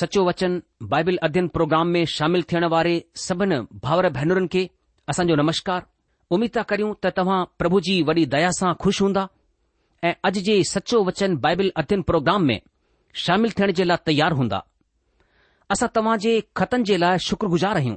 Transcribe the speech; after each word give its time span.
सचो 0.00 0.20
वचन 0.28 0.52
बाइबिल 0.92 1.16
अध्ययन 1.26 1.46
प्रोग्राम 1.54 1.86
में 1.94 2.04
शामिल 2.16 2.42
थियण 2.50 2.64
वारे 2.74 2.92
सभिनी 3.24 3.56
भाउर 3.84 4.08
भेनरुनि 4.16 4.46
खे 4.52 4.62
असांजो 5.10 5.34
नमस्कार 5.40 5.80
उमीद 6.34 6.50
था 6.56 6.62
करियूं 6.70 6.92
त 7.04 7.12
तव्हां 7.16 7.38
प्रभु 7.60 7.80
जी 7.88 7.96
वॾी 8.10 8.24
दया 8.34 8.50
सां 8.58 8.72
खु़शि 8.82 9.02
हूंदा 9.04 9.24
ऐं 10.08 10.12
अॼु 10.28 10.42
जे 10.46 10.54
सचो 10.70 11.00
वचन 11.08 11.36
बाइबिल 11.44 11.72
अध्ययन 11.82 12.02
प्रोग्राम 12.10 12.44
में 12.50 12.58
शामिल 13.24 13.50
थियण 13.58 13.72
जे 13.80 13.84
लाइ 13.90 14.00
तयार 14.06 14.38
हूंदा 14.40 14.62
असां 15.76 15.88
तव्हां 15.98 16.16
जे 16.24 16.32
ख़तनि 16.62 16.84
जे 16.92 16.96
लाइ 17.04 17.18
शुक्रगुज़ार 17.28 17.76
आहियूं 17.82 17.96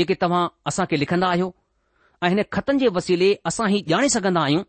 जेके 0.00 0.14
तव्हां 0.24 0.46
असां 0.72 0.86
खे 0.92 1.02
लिखंदा 1.06 1.32
आहियो 1.34 1.52
ऐं 2.24 2.32
हिन 2.36 2.42
ख़तनि 2.58 2.84
जे 2.84 2.92
वसीले 3.00 3.32
असां 3.52 3.68
ही 3.74 3.82
ॼाणे 3.96 4.14
सघंदा 4.18 4.46
आहियूं 4.50 4.62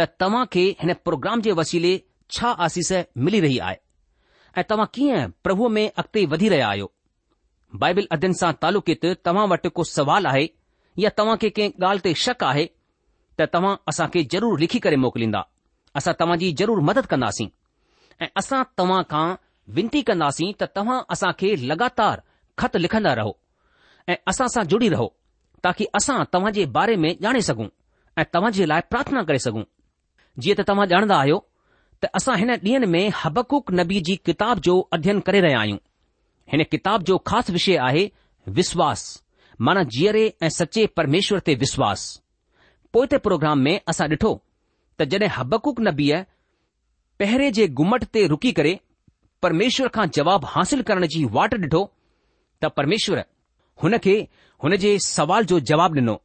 त 0.00 0.10
तव्हां 0.24 0.44
खे 0.58 0.66
हिन 0.82 0.94
प्रोग्राम 1.08 1.48
जे 1.48 1.56
वसीले 1.62 1.94
छा 2.38 2.54
आसीस 2.68 2.92
मिली 3.26 3.40
रही 3.48 3.58
आहे 3.70 3.78
ऐं 4.58 4.62
तव्हां 4.70 4.86
कीअं 4.94 5.26
प्रभुअ 5.44 5.68
में 5.70 5.86
अॻिते 5.86 6.24
वधी 6.32 6.48
रहिया 6.48 6.68
आहियो 6.68 6.90
बाइबिल 7.82 8.06
अध्यन 8.12 8.32
सां 8.40 8.52
तालुकित 8.62 9.04
तव्हां 9.26 9.46
वटि 9.48 9.68
को 9.78 9.84
सुवाल 9.84 10.26
आहे 10.26 10.48
या 11.04 11.10
तव्हां 11.20 11.36
खे 11.42 11.50
कंहिं 11.56 11.72
ॻाल्हि 11.86 12.02
ते 12.04 12.14
शक 12.24 12.44
आहे 12.48 12.66
त 13.40 13.46
तव्हां 13.54 13.74
असां 13.92 14.06
खे 14.14 14.22
ज़रूरु 14.34 14.56
लिखी 14.62 14.78
करे 14.84 14.96
मोकिलींदा 15.06 15.42
असां 16.00 16.12
तव्हां 16.20 16.38
जी 16.44 16.52
ज़रूरु 16.60 16.82
मदद 16.90 17.06
कंदासीं 17.14 17.46
ऐं 18.22 18.28
असां 18.42 18.62
तव्हां 18.78 19.02
खां 19.14 19.24
विनती 19.78 20.02
कंदासीं 20.10 20.52
त 20.60 20.70
तव्हां 20.76 21.00
असां 21.16 21.32
खे 21.40 21.54
लगातार 21.72 22.22
ख़त 22.58 22.76
लिखंदा 22.84 23.14
रहो 23.20 23.32
ऐं 24.12 24.16
असां 24.34 24.48
सां 24.56 24.64
जुड़ी 24.74 24.88
रहो 24.94 25.08
ताकी 25.64 25.84
असां 26.00 26.22
तव्हां 26.32 26.52
जे 26.60 26.66
बारे 26.78 26.96
में 27.06 27.10
ॼाणे 27.26 27.42
सघूं 27.50 27.68
ऐं 28.18 28.24
तव्हां 28.34 28.52
जे 28.60 28.66
लाइ 28.74 28.80
प्रार्थना 28.94 29.22
करे 29.32 29.38
सघूं 29.48 29.64
जीअं 30.44 30.56
त 30.62 30.68
तव्हां 30.70 30.86
ॼाणंदा 30.94 31.18
आहियो 31.24 31.42
असां 32.14 32.36
हिन 32.38 32.50
ॾींहनि 32.62 32.86
में 32.92 33.08
हबकुक 33.24 33.72
नबी 33.72 34.00
जी 34.06 34.16
किताब 34.26 34.60
जो 34.66 34.78
अध्ययन 34.92 35.20
करे 35.28 35.40
रहिया 35.40 35.58
आहियूं 35.60 35.78
हिन 36.52 36.62
किताब 36.70 37.02
जो 37.10 37.18
ख़ासि 37.26 37.52
विषय 37.52 37.76
आहे 37.82 38.08
विश्वास 38.58 39.04
माना 39.66 39.82
जीअरे 39.96 40.26
ऐं 40.42 40.48
सचे 40.58 40.86
परमेश्वर 40.96 41.38
ते 41.48 41.54
विश्वास 41.62 42.04
पोइ 42.92 43.06
ते 43.12 43.18
प्रोग्राम 43.26 43.58
में 43.66 43.78
असां 43.88 44.08
ॾिठो 44.10 44.32
त 44.98 45.02
जॾहिं 45.12 45.28
हबकुक 45.36 45.80
नबीअ 45.88 46.20
पहिरें 47.18 47.50
जे 47.58 47.66
घुमट 47.82 48.04
ते 48.14 48.26
रुकी 48.32 48.52
करे 48.58 48.78
परमेश्वर 49.42 49.88
खां 49.96 50.06
जवाबु 50.16 50.46
हासिल 50.50 50.82
करण 50.90 51.06
जी 51.16 51.24
वाट 51.36 51.54
ॾिठो 51.60 51.84
त 52.62 52.70
परमेश्वर 52.78 53.24
हुन 53.82 53.98
खे 54.06 54.16
हुन 54.64 54.76
जे 54.86 54.98
सवाल 55.10 55.44
जो 55.54 55.60
जवाबु 55.72 55.94
ॾिनो 56.00 56.20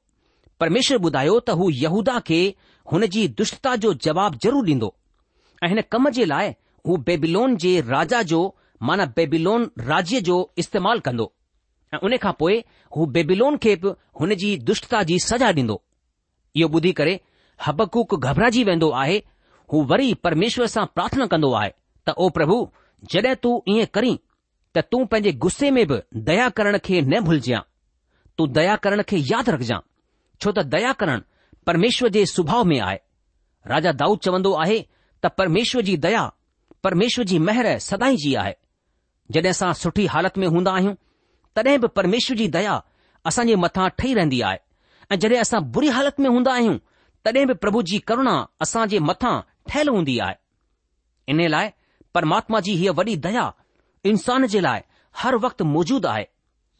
परमेश्वर 0.59 0.97
ॿुधायो 1.07 1.39
त 1.47 1.59
हू 1.59 1.69
यहूदा 1.83 2.19
खे 2.31 2.39
हुन 2.91 3.05
जी 3.15 3.27
दुष्टता 3.41 3.75
जो 3.85 3.93
जवाबु 4.07 4.37
ज़रूरु 4.47 4.67
ॾींदो 4.71 4.93
ऐं 5.63 5.67
हिन 5.69 5.81
कम 5.91 6.09
जे 6.17 6.25
लाइ 6.25 6.49
हू 6.87 6.97
बेबिलोन 7.07 7.55
जे 7.63 7.79
राजा 7.87 8.21
जो 8.31 8.39
माना 8.89 9.05
बेबिलोन 9.15 9.69
राज्य 9.87 10.21
जो 10.27 10.37
इस्तेमालु 10.57 10.99
कंदो 11.07 11.31
ऐं 11.93 11.99
उन 12.07 12.17
खां 12.23 12.31
पोइ 12.39 12.61
हू 12.97 13.05
बेबिलोन 13.15 13.57
खे 13.63 13.75
बि 13.83 13.89
हुन 14.19 14.35
जी 14.43 14.57
दुष्टता 14.69 15.01
जी 15.11 15.17
सजा 15.27 15.51
ॾींदो 15.53 15.79
इहो 16.57 16.69
ॿुधी 16.69 16.91
करे 16.99 17.19
हबकूक 17.65 18.15
घबराइजी 18.19 18.63
वेंदो 18.69 18.89
आहे 19.01 19.17
हू 19.73 19.83
वरी 19.91 20.13
परमेश्वर 20.27 20.67
सां 20.75 20.85
प्रार्थना 20.95 21.25
कंदो 21.33 21.51
आहे 21.61 21.71
त 22.07 22.13
ओ 22.19 22.29
प्रभु 22.37 22.57
जॾहिं 23.13 23.35
तूं 23.43 23.55
ईअं 23.73 23.85
करी 23.93 24.13
त 24.77 24.83
तूं 24.91 25.05
पंहिंजे 25.11 25.31
गुस्से 25.45 25.71
में 25.79 25.85
बि 25.87 25.97
दया 26.29 26.47
करण 26.61 26.77
खे 26.85 27.01
न 27.01 27.19
भुलजांइ 27.25 27.61
तूं 28.37 28.47
दया 28.59 28.75
करण 28.87 29.01
खे 29.09 29.17
यादि 29.31 29.51
रखजां 29.57 29.79
छो 30.41 30.51
त 30.51 30.63
दया 30.77 30.91
करणु 31.03 31.21
परमेश्वर 31.67 32.09
जे 32.17 32.25
सुभाउ 32.35 32.63
में 32.73 32.79
आहे 32.79 32.97
राजा 33.73 33.91
दाऊद 34.03 34.19
चवंदो 34.27 34.53
आहे 34.65 34.79
त 35.23 35.27
परमेश्वर 35.37 35.81
जी 35.87 35.95
दया 35.97 36.23
परमेश्वर 36.83 37.25
जी 37.29 37.39
महर 37.47 37.67
सदाई 37.85 38.17
जी 38.23 38.33
आहे 38.41 38.53
जॾहिं 39.31 39.49
असां 39.49 39.71
सुठी 39.81 40.05
हालत 40.13 40.37
में 40.43 40.47
हूंदा 40.55 40.71
आहियूं 40.73 40.93
तॾहिं 41.55 41.77
बि 41.81 41.87
परमेश्वर 41.97 42.37
जी 42.37 42.47
दया 42.55 42.79
असांजे 43.29 43.55
मथां 43.63 43.87
ठही 43.97 44.13
रहंदी 44.13 44.39
आहे 44.49 44.57
ऐं 45.11 45.15
जॾहिं 45.19 45.39
असां 45.39 45.61
बुरी 45.71 45.87
हालति 45.97 46.23
में 46.23 46.29
हूंदा 46.29 46.53
आहियूं 46.53 46.77
तॾहिं 47.25 47.45
बि 47.47 47.53
प्रभु 47.65 47.81
जी 47.91 47.97
करुणा 48.11 48.35
असांजे 48.65 48.99
मथां 49.09 49.35
ठहियलु 49.69 49.95
हूंदी 49.95 50.17
आहे 50.27 50.35
इन 51.31 51.41
लाइ 51.55 51.69
परमात्मा 52.15 52.59
जी 52.67 52.73
हीअ 52.81 52.91
वॾी 52.99 53.15
दया 53.27 53.51
इन्सान 54.11 54.45
जे 54.53 54.59
लाइ 54.61 54.81
हर 55.21 55.35
वक़्तु 55.45 55.65
मौजूद 55.75 56.05
आहे 56.13 56.25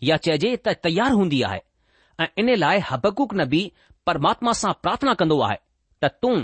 या 0.10 0.18
चइजे 0.26 0.56
त 0.68 0.74
तयारु 0.84 1.18
हूंदी 1.18 1.42
आहे 1.50 1.60
ऐं 2.24 2.28
इन 2.40 2.56
लाइ 2.60 2.80
हबकुक 2.90 3.34
नबी 3.42 3.62
परमात्मा 4.08 4.52
सां 4.64 4.72
प्रार्थना 4.84 5.14
कंदो 5.22 5.40
आहे 5.48 5.58
त 6.04 6.12
तूं 6.22 6.36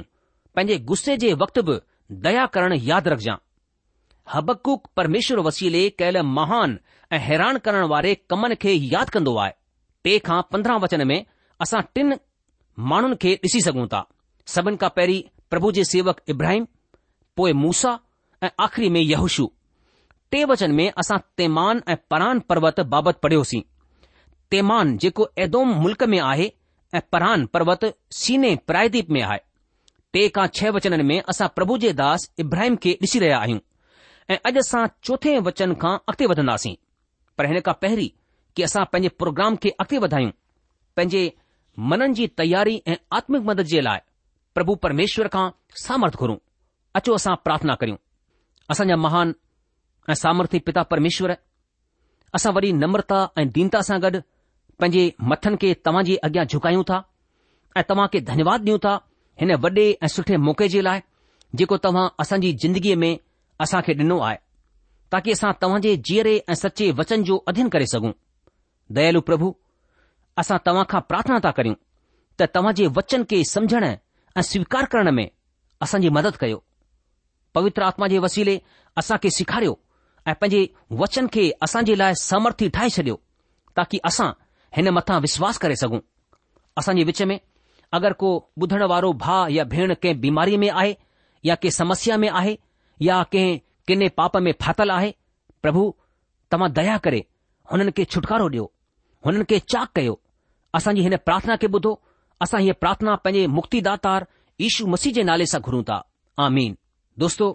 पंहिंजे 0.56 0.78
गुस्से 0.90 1.16
जे 1.24 1.34
वक़्त 1.42 1.60
बि 1.70 1.80
दया 2.26 2.46
करणु 2.54 2.76
यादि 2.86 3.10
रखजांइ 3.10 3.38
हबकूक 4.34 4.88
परमेश्वर 4.98 5.40
वसीले 5.46 5.88
कयल 6.00 6.18
महान 6.38 6.78
ऐं 7.14 7.20
हैरान 7.20 7.58
करण 7.66 7.84
वारे 7.92 8.14
कमनि 8.30 8.56
खे 8.62 8.74
यादि 8.74 9.12
कंदो 9.14 9.36
आहे 9.44 9.52
टे 10.04 10.18
खां 10.26 10.42
पंद्रहं 10.52 10.80
वचन 10.82 11.08
में 11.08 11.24
असां 11.62 11.82
टिन 11.96 12.16
माण्हुनि 12.92 13.16
खे 13.22 13.34
ॾिसी 13.46 13.62
सघूं 13.66 13.88
था 13.94 14.04
सभिनि 14.54 14.78
खां 14.82 14.90
पहिरीं 14.98 15.22
प्रभु 15.50 15.72
जे 15.78 15.84
सेवक 15.94 16.22
इब्राहिम 16.34 16.68
पोइ 17.38 17.54
मूसा 17.64 17.98
ऐं 18.44 18.50
आख़िरी 18.66 18.90
में 18.96 19.02
यहुशु 19.02 19.50
टे 20.32 20.44
वचन 20.52 20.72
में 20.82 20.90
असां 20.92 21.18
तेमान 21.38 21.82
ऐं 21.90 21.98
परान 22.10 22.40
पर्वत 22.50 22.80
बाबति 22.94 23.20
पढ़ियोसीं 23.24 23.62
तेमान 24.52 24.98
जेको 25.04 25.28
एदोम 25.46 25.74
मुल्क 25.84 26.04
में 26.14 26.20
आहे 26.22 26.52
ऐं 26.96 27.02
परान 27.12 27.46
पर्वत 27.56 27.86
सीने 28.22 28.56
परायदीप 28.68 29.10
में 29.18 29.22
आहे 29.22 29.40
टे 30.16 30.22
खां 30.36 30.44
छह 30.58 30.70
वचन 30.76 30.94
में 31.08 31.18
असां 31.32 31.48
प्रभु 31.56 31.76
जे 31.84 31.90
दास 32.02 32.24
इब्राहिम 32.42 32.76
खे 32.84 32.92
ॾिसी 33.06 33.20
रहिया 33.24 33.38
आहियूं 33.46 33.60
ऐं 34.32 34.36
अॼु 34.50 34.60
असां 34.62 34.84
चौथे 35.08 35.32
वचन 35.48 35.74
खां 35.82 35.92
अॻिते 36.12 36.28
वधंदासीं 36.32 36.76
पर 37.38 37.48
हिन 37.52 37.60
खां 37.68 37.74
पहिरीं 37.86 38.08
कि 38.56 38.64
असां 38.68 38.84
पंहिंजे 38.94 39.10
प्रोग्राम 39.24 39.56
खे 39.66 39.70
अॻिते 39.84 39.98
वधायूं 40.04 40.30
पंहिंजे 41.00 41.24
मननि 41.94 42.16
जी 42.20 42.28
तयारी 42.42 42.76
ऐं 42.94 42.96
आत्मिक 43.20 43.42
मदद 43.50 43.70
जे 43.74 43.82
लाइ 43.88 44.00
प्रभु 44.60 44.76
परमेश्वर 44.86 45.28
खां 45.36 45.44
सामर्थ 45.84 46.16
घुरूं 46.28 46.38
अचो 47.00 47.16
असां 47.22 47.34
प्रार्थना 47.48 47.76
करियूं 47.82 47.98
असांजा 48.76 48.98
महान 49.08 49.34
ऐं 50.16 50.18
सामर्थ्य 50.24 50.60
पिता 50.70 50.84
परमेश्वर 50.94 51.34
असां 52.40 52.54
वरी 52.60 52.70
नम्रता 52.86 53.20
ऐं 53.42 53.46
दीनता 53.60 53.82
सां 53.90 54.00
गॾु 54.08 54.22
पंहिंजे 54.84 55.04
मथनि 55.34 55.60
खे 55.66 55.74
तव्हां 55.90 56.06
जे 56.12 56.18
अॻियां 56.30 56.48
झुकायूं 56.56 56.88
था 56.94 57.02
ऐं 57.04 57.86
तव्हां 57.92 58.08
खे 58.16 58.24
धन्यवाद 58.32 58.64
ॾियूं 58.72 58.80
था 58.88 58.94
हिन 59.40 59.54
वॾे 59.66 59.86
ऐं 60.04 60.08
सुठे 60.08 60.38
मौक़े 60.48 60.68
जे 60.74 60.82
लाइ 60.82 61.00
जेको 61.60 61.78
तव्हां 61.86 62.08
असांजी 62.20 62.52
ज़िंदगीअ 62.62 62.96
में 62.98 63.16
असां 63.62 63.82
खे 63.86 63.94
ॾिनो 64.02 64.20
आहे 64.28 64.38
ताकी 65.12 65.32
असां 65.32 65.52
तव्हां 65.62 65.80
जे 65.82 65.96
जीअरे 66.10 66.38
ऐं 66.50 66.54
सचे 66.60 66.90
वचन 67.00 67.24
जो 67.30 67.38
अध्यन 67.52 67.70
करे 67.74 67.86
सघूं 67.94 68.12
दयालु 69.00 69.22
प्रभु 69.30 69.54
असां 70.42 70.58
तव्हां 70.68 70.84
खां 70.92 71.02
प्रार्थना 71.10 71.40
था 71.46 71.52
करियूं 71.58 71.76
त 72.40 72.48
तव्हां 72.56 72.74
जे 72.80 72.88
वचन 72.98 73.24
खे 73.30 73.44
समझण 73.52 73.84
ऐं 73.90 74.42
स्वीकार 74.52 74.86
करण 74.94 75.10
में 75.16 75.28
असांजी 75.84 76.10
मदद 76.18 76.36
कयो 76.42 76.60
पवित्र 77.56 77.84
आत्मा 77.90 78.08
जे 78.14 78.20
वसीले 78.28 78.58
असां 79.02 79.18
खे 79.24 79.30
सेखारियो 79.38 79.74
ऐं 80.28 80.34
पंहिंजे 80.42 80.66
वचन 81.02 81.28
खे 81.34 81.50
असां 81.68 81.84
जे 81.92 81.98
लाइ 81.98 82.14
समर्थी 82.24 82.70
ठाहे 82.78 82.90
छॾियो 82.98 83.16
ताकी 83.78 83.98
असां 84.12 84.30
हिन 84.78 84.90
मथां 85.00 85.20
विश्वास 85.28 85.58
करे 85.66 85.76
सघूं 85.84 86.00
असांजे 86.80 87.04
विच 87.12 87.22
में 87.32 87.40
अगर 87.94 88.14
को 88.22 88.30
ॿुधण 88.62 88.84
वारो 88.90 89.12
भाउ 89.24 89.48
या 89.52 89.64
भेण 89.74 89.94
कंहिं 90.02 90.20
बीमारी 90.22 90.58
में 90.58 90.70
आहे 90.70 90.96
या 91.46 91.56
कंहिं 91.56 91.72
समस्या 91.72 92.18
में 92.18 92.30
आहे 92.30 92.58
या 93.02 93.22
कंहिं 93.32 93.58
किने 93.88 94.08
पाप 94.18 94.38
में 94.38 94.54
फाथल 94.62 94.92
आहे 94.92 95.14
प्रभु 95.62 95.94
तव्हां 96.52 96.72
दया 96.74 96.98
करे 97.08 97.24
हुननि 97.72 97.92
खे 97.98 98.04
छुटकारो 98.06 98.48
ॾियो 98.50 98.72
हुननि 99.26 99.44
खे 99.50 99.60
चाक 99.74 99.92
कयो 99.96 100.20
असांजी 100.76 101.02
हिन 101.02 101.18
प्रार्थना 101.26 101.56
खे 101.62 101.68
ॿुधो 101.68 101.94
असां 102.42 102.62
हीअ 102.62 102.74
प्रार्थना 102.82 103.16
पंहिंजे 103.26 103.46
मुक्तिदातार 103.58 104.26
ईशू 104.68 104.88
मसीह 104.94 105.14
जे 105.14 105.24
नाले 105.30 105.46
सां 105.54 105.62
घुरूं 105.62 105.82
था 105.90 106.04
आमीन 106.46 106.76
दोस्तो 107.20 107.50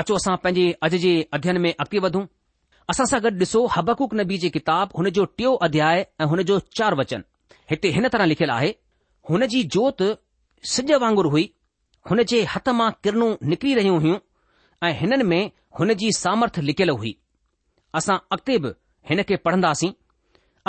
अचो 0.00 0.14
असां 0.14 0.36
पंहिंजे 0.44 0.70
अॼु 0.88 0.98
जे 1.04 1.12
अध्ययन 1.38 1.58
में 1.66 1.70
अॻिते 1.72 1.98
वधूं 2.06 2.24
असां 2.90 3.06
सां 3.14 3.20
गॾु 3.26 3.30
ॾिसो 3.44 3.66
हबकुक 3.74 4.14
नबी 4.20 4.38
जी 4.44 4.50
किताब 4.58 4.96
हुन 4.98 5.10
जो 5.18 5.24
टियों 5.36 5.56
अध्याय 5.68 6.06
ऐं 6.20 6.26
हुन 6.34 6.42
जो 6.52 6.58
चार 6.80 6.94
वचन 7.02 7.24
हिते 7.70 7.90
हिन 7.98 8.08
तरह 8.16 8.24
लिखियलु 8.34 8.52
आहे 8.52 8.74
हुन 9.28 9.46
जी 9.52 9.62
जोति 9.74 10.06
सिज 10.70 10.90
वांगुरु 11.02 11.28
हुई 11.30 11.44
हुन 12.10 12.22
जे 12.30 12.40
हथ 12.54 12.68
मां 12.78 12.90
किरनूं 13.04 13.28
निकिरी 13.50 13.74
रहियूं 13.74 14.00
हुयूं 14.00 14.18
ऐं 14.88 14.92
हिननि 14.98 15.24
में 15.30 15.42
हुन 15.78 15.92
जी 16.02 16.10
सामर्थ 16.16 16.58
लिकियलु 16.68 16.96
हुई 17.02 17.12
असां 18.00 18.16
अॻिते 18.36 18.58
बि 18.64 18.72
हिन 19.10 19.22
खे 19.28 19.36
पढ़ंदासीं 19.46 19.90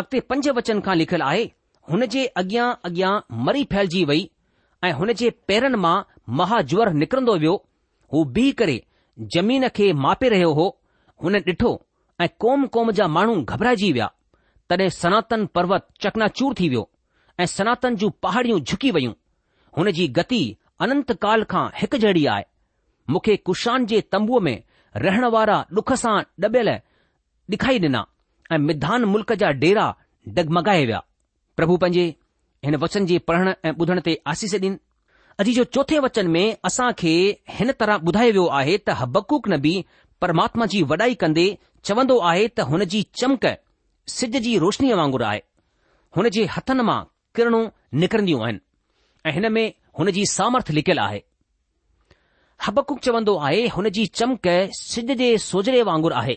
अॻिते 0.02 0.20
पंज 0.30 0.50
वचन 0.60 0.80
खां 0.88 0.96
लिखियलु 1.02 1.26
आहे 1.32 1.44
हुन 1.92 2.06
जे 2.16 2.26
अॻियां 2.44 2.70
अॻियां 2.90 3.12
मरी 3.48 3.64
फैलजी 3.74 4.04
वई 4.12 4.30
ऐं 4.84 4.92
हुन 5.02 5.14
जे 5.24 5.30
पेरनि 5.48 5.82
मां 5.88 5.96
महाज्वर 6.42 6.94
निकिरंदो 7.04 7.36
वियो 7.46 7.56
हू 8.14 8.24
बीह 8.40 8.52
करे 8.64 8.78
जमीन 9.36 9.68
खे 9.80 9.92
मापे 10.08 10.30
रहियो 10.38 10.54
हो 10.62 10.68
हुन 11.24 11.36
ॾिठो 11.52 11.76
ऐं 12.22 12.28
कोम 12.44 12.68
क़ौम 12.78 12.92
जा 12.98 13.08
माण्हू 13.20 13.42
घबराइजी 13.44 13.92
विया 13.98 14.12
तॾहिं 14.70 14.90
सनातन 15.04 15.46
पर्वत 15.58 15.88
चकनाचूर 16.06 16.54
थी 16.60 16.70
वियो 16.70 16.90
ऐं 17.39 17.46
सनातन 17.46 17.96
जूं 18.01 18.10
पहाड़ियूं 18.24 18.60
झुकी 18.60 18.92
वयूं 18.96 19.13
हुन 19.77 19.92
जी 19.92 20.08
गति 20.18 20.39
अनंत 20.86 21.12
काल 21.22 21.44
खां 21.54 21.68
हिकु 21.82 21.98
जहिड़ी 22.04 22.25
आहे 22.34 22.44
मूंखे 23.10 23.36
कुशान 23.50 23.86
जे 23.86 24.00
तंबूअ 24.12 24.39
में 24.44 24.63
रहण 25.06 25.25
वारा 25.36 25.58
डुख 25.74 25.92
सां 26.04 26.15
डबियल 26.46 26.70
ॾिखाई 27.54 27.80
ॾिना 27.80 28.06
ऐं 28.51 28.58
मिधान 28.68 29.06
मुल्क़ 29.15 29.34
जा 29.42 29.50
डेरा 29.63 29.86
डगमगाए 30.38 30.86
विया 30.86 31.00
प्रभु 31.58 31.77
पंहिंजे 31.84 32.06
हिन 32.65 32.75
वचन 32.86 33.06
जे 33.06 33.18
पढ़ण 33.32 33.54
ऐं 33.70 33.74
ॿुधण 33.82 34.00
ते 34.08 34.15
आसीस 34.36 34.54
ॾिन 34.62 34.80
अॼु 35.44 35.54
जो 35.58 35.63
चोथे 35.77 36.00
वचन 36.08 36.27
में 36.36 36.46
असां 36.72 36.92
खे 37.01 37.13
हिन 37.58 37.72
तरह 37.84 38.06
ॿुधायो 38.12 38.32
वियो 38.38 38.46
आहे 38.62 38.77
त 38.86 38.96
हबकूक 39.01 39.50
नबी 39.56 39.74
परमात्मा 40.22 40.65
जी 40.75 40.82
वॾाई 40.94 41.20
कंदे 41.25 41.46
चवंदो 41.89 42.18
आहे 42.32 42.48
त 42.60 42.68
हुन 42.72 42.86
जी 42.96 43.04
चमक 43.24 43.50
सिज 44.18 44.38
जी 44.48 44.58
रोशनीअ 44.65 44.96
वांगुरु 45.01 45.25
आहे 45.32 45.42
हुन 46.18 46.30
जे 46.39 46.46
हथनि 46.56 46.88
मां 46.92 47.00
किरणूं 47.38 47.65
निकिरंदियूं 48.01 48.42
आहिनि 48.46 48.60
ऐं 49.27 49.32
हिन 49.38 49.46
में 49.56 49.65
हुन 50.00 50.12
जी 50.18 50.25
सामर्थ 50.38 50.72
लिकियलु 50.77 51.01
आहे 51.08 51.22
हबकुक 52.65 53.00
चवंदो 53.06 53.38
आहे 53.48 53.62
हुन 53.75 53.89
जी 53.98 54.06
चमक 54.20 54.48
सिज 54.80 55.12
जे 55.22 55.30
सोजरे 55.50 55.82
वांगुरु 55.89 56.15
आहे 56.22 56.36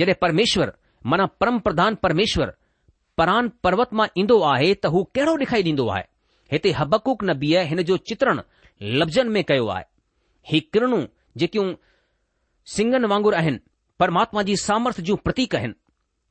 जॾहिं 0.00 0.14
परमेश्वर 0.24 0.72
माना 1.12 1.26
परम 1.40 1.58
प्रधान 1.66 1.94
परमेश्वर 2.06 2.52
परान 3.18 3.48
पर्वत 3.64 3.94
मां 3.98 4.06
ईंदो 4.22 4.38
आहे 4.52 4.68
त 4.82 4.92
हू 4.94 5.02
कहिड़ो 5.18 5.32
ॾेखारी 5.44 5.62
ॾींदो 5.70 5.88
आहे 5.94 6.04
हिते 6.52 6.70
हबकुक 6.80 7.24
नबीअ 7.30 7.62
हिन 7.70 7.82
जो 7.88 7.96
चित्रण 8.10 8.40
लफ़्ज़नि 9.00 9.30
में 9.34 9.42
कयो 9.50 9.66
आहे 9.76 9.86
ही 10.50 10.60
किरणूं 10.74 11.02
जेकियूं 11.42 11.66
सिंगनि 12.74 13.08
वांगुरु 13.12 13.36
आहिनि 13.40 13.60
परमात्मा 14.00 14.42
जी 14.50 14.54
सामर्थ 14.68 15.00
जूं 15.08 15.16
प्रतीक 15.26 15.56
आहिनि 15.60 15.76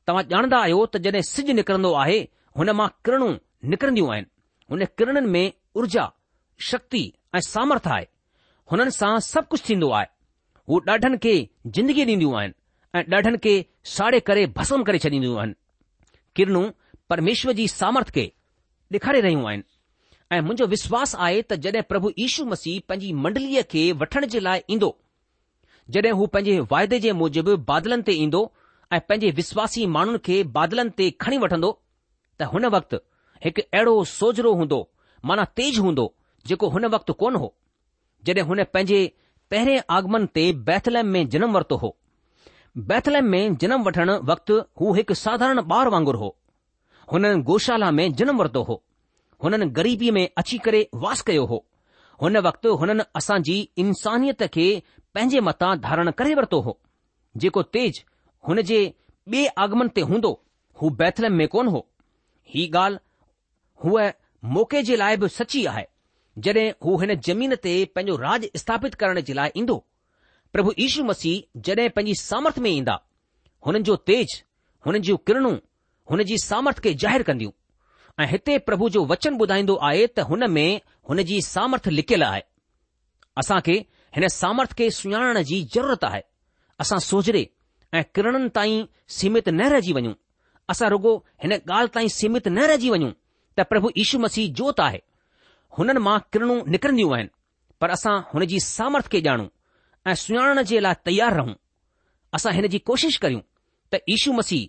तव्हां 0.08 0.24
ॼाणंदा 0.34 0.58
आहियो 0.64 0.80
त 0.94 1.04
जॾहिं 1.06 1.22
सिॼु 1.32 1.54
निकिरंदो 1.60 1.92
आहे 2.04 2.18
हुन 2.58 2.70
मां 2.80 2.88
किरणूं 3.04 3.32
निकियूं 3.64 4.10
आहिनि 4.12 4.26
हुन 4.70 4.84
किरणनि 4.98 5.26
में 5.30 5.52
ऊर्जा 5.76 6.10
शक्ति 6.70 7.02
ऐं 7.36 7.40
सामर्थ 7.46 7.86
आहे 7.94 8.04
हुननि 8.72 8.90
सां 8.90 9.18
सभु 9.30 9.46
कुझु 9.50 9.62
थींदो 9.68 9.90
आहे 9.98 10.06
हू 10.68 10.78
ॾाढनि 10.88 11.18
खे 11.24 11.32
जिंदगी 11.76 12.04
ॾींदियूं 12.04 12.34
आहिनि 12.38 12.54
ऐं 12.98 13.04
ॾाढनि 13.14 13.38
खे 13.44 13.54
साड़े 13.96 14.20
करे 14.28 14.46
भस्म 14.58 14.82
करे 14.90 14.98
छॾींदियूं 15.04 15.38
आहिनि 15.40 15.54
किरणूं 16.36 16.64
परमेश्वर 17.10 17.52
जी 17.60 17.66
सामर्थ 17.74 18.10
खे 18.14 18.26
ॾेखारे 18.94 19.20
रहियूं 19.26 19.46
आहिनि 19.48 19.64
ऐं 20.32 20.40
मुंहिंजो 20.46 20.66
विश्वास 20.76 21.14
आहे 21.26 21.42
त 21.50 21.54
जॾहिं 21.66 21.82
प्रभु 21.90 22.10
यीशू 22.18 22.44
मसीह 22.54 22.80
पंहिंजी 22.88 23.12
मंडलीअ 23.26 23.62
खे 23.72 23.84
वठण 24.04 24.26
जे 24.34 24.40
लाइ 24.46 24.62
ईंदो 24.76 24.94
जॾहिं 25.96 26.12
हू 26.20 26.26
पंहिंजे 26.38 26.58
वाइदे 26.72 26.98
जे 27.06 27.12
मूजिबि 27.24 27.56
बादलनि 27.74 28.02
ते 28.08 28.16
ईंदो 28.24 28.42
ऐं 28.92 29.00
पंहिंजे 29.08 29.30
विश्वासी 29.42 29.86
माण्हुनि 29.98 30.24
खे 30.28 30.42
बादलनि 30.58 30.94
ते 30.98 31.10
खणी 31.26 31.38
वठंदो 31.46 31.70
त 32.40 32.50
हुन 32.54 32.64
वक़्तु 32.76 32.98
हिकु 33.44 33.62
अहिड़ो 33.74 33.92
सोजरो 34.18 34.52
हूंदो 34.60 34.78
माना 35.28 35.44
तेज़ 35.58 35.80
हूंदो 35.84 36.04
जेको 36.48 36.68
हुन 36.74 36.84
वक़्तु 36.94 37.12
कोन 37.22 37.34
हो 37.42 37.48
जॾहिं 38.26 38.42
हुन 38.48 38.62
पंहिंजे 38.74 39.00
पहिरें 39.52 39.76
आगमन 39.96 40.26
ते 40.38 40.44
बैथलैम 40.70 41.06
में 41.14 41.22
जनमु 41.34 41.52
वरितो 41.56 41.76
हो 41.84 41.90
बैथलैम 42.90 43.24
में 43.34 43.56
जनम 43.62 43.84
वठण 43.88 44.10
वक़्तु 44.32 44.54
हू 44.80 44.92
हिकु 44.98 45.14
साधारण 45.22 45.60
ॿार 45.78 45.88
वांगुरु 45.94 46.18
हो 46.24 46.30
हुननि 47.12 47.42
गौशाला 47.50 47.90
में 47.98 48.06
जनमु 48.20 48.42
वरितो 48.42 48.62
हो 48.70 48.76
हुननि 49.44 49.68
ग़रीबीअ 49.80 50.12
में 50.18 50.24
अची 50.42 50.58
करे 50.68 50.80
वास 51.06 51.20
कयो 51.30 51.44
हो 51.52 51.64
हुन 52.22 52.36
वक़्तु 52.46 52.74
हुननि 52.82 53.04
असांजी 53.22 53.56
इंसानियत 53.86 54.42
खे 54.58 54.66
पंहिंजे 55.14 55.40
मथां 55.48 55.72
धारण 55.88 56.10
करे 56.22 56.34
वरितो 56.40 56.60
हो 56.68 56.78
जेको 57.42 57.62
तेज 57.76 58.04
हुन 58.48 58.62
जे 58.72 58.80
बे 59.34 59.46
आगमन 59.66 59.88
ते 59.96 60.00
हूंदो 60.10 60.32
हू 60.80 60.90
बैथलम 61.02 61.32
में 61.42 61.46
कोन 61.54 61.66
हो 61.76 61.86
ही 62.54 62.62
ॻाल्हि 62.80 62.98
हूअ 63.84 64.08
मौक़े 64.54 64.82
जे 64.88 64.96
लाइ 64.96 65.16
बि 65.22 65.28
सची 65.28 65.64
आहे 65.72 65.84
जॾहिं 66.44 66.70
हू 66.84 66.96
हिन 67.00 67.14
जमीन 67.28 67.54
ते 67.64 67.72
पंहिंजो 67.94 68.16
राज 68.22 68.48
स्थापित 68.60 68.94
करण 69.00 69.20
जे 69.28 69.34
लाइ 69.38 69.50
ईंदो 69.62 69.76
प्रभु 70.52 70.72
यीशू 70.78 71.04
मसीह 71.10 71.42
जड॒हिं 71.68 71.88
पंहिंजी 71.96 72.14
सामर्थ 72.22 72.58
में 72.66 72.70
ईंदा 72.70 72.96
हुननि 73.66 73.82
जो 73.88 73.96
तेज 74.10 74.34
हुननि 74.86 75.00
जूं 75.08 75.16
किरणूं 75.26 75.56
हुन 76.10 76.22
जी 76.30 76.36
सामर्थ 76.44 76.78
खे 76.84 76.92
ज़ाहिरु 77.02 77.24
कंदियूं 77.30 77.52
ऐं 78.22 78.26
हिते 78.30 78.58
प्रभु 78.68 78.88
जो 78.98 79.04
वचन 79.12 79.36
ॿुधाईंदो 79.44 79.74
आहे 79.90 80.06
त 80.18 80.26
हुन 80.30 80.48
में 80.50 80.70
हुन 81.08 81.22
जी 81.30 81.40
सामर्थ 81.48 81.88
लिकियलु 81.98 82.24
आहे 82.28 82.42
असां 83.42 83.60
खे 83.66 83.76
हिन 84.16 84.28
सामर्थ 84.40 84.72
खे 84.80 84.90
सुञाणण 85.00 85.42
जी 85.50 85.62
ज़रूरत 85.74 86.04
आहे 86.10 86.20
असां 86.84 86.98
सोजरे 87.10 87.42
ऐं 87.98 88.02
किरणनि 88.14 88.48
ताईं 88.56 88.84
सीमित 89.20 89.48
न 89.58 89.68
रहिजी 89.74 89.92
वञूं 89.98 90.14
असां 90.74 90.88
रुॻो 90.96 91.14
हिन 91.42 91.52
ॻाल्हि 91.58 91.94
ताईं 91.94 92.08
सीमित 92.20 92.48
न 92.56 92.66
रहिजी 92.72 92.90
वञूं 92.96 93.12
त 93.58 93.62
प्रभु 93.70 93.88
यीशू 93.98 94.18
मसीह 94.22 94.48
जोत 94.58 94.80
आहे 94.80 94.98
हुननि 95.78 96.00
मां 96.06 96.16
किरणूं 96.32 96.58
निकिरंदियूं 96.74 97.14
आहिनि 97.14 97.30
पर 97.80 97.90
असां 97.94 98.14
हुन 98.34 98.44
जी 98.52 98.58
सामर्थ 98.64 99.06
खे 99.12 99.20
ॼाणूं 99.28 99.46
ऐं 100.10 100.14
सुञाणण 100.24 100.60
जे 100.70 100.80
लाइ 100.84 100.94
तयार 101.06 101.34
रहूं 101.40 101.54
असां 102.36 102.52
हिन 102.56 102.66
जी 102.74 102.78
कोशिशि 102.90 103.18
करियूं 103.22 103.40
त 103.92 104.00
यशू 104.14 104.32
मसीह 104.40 104.66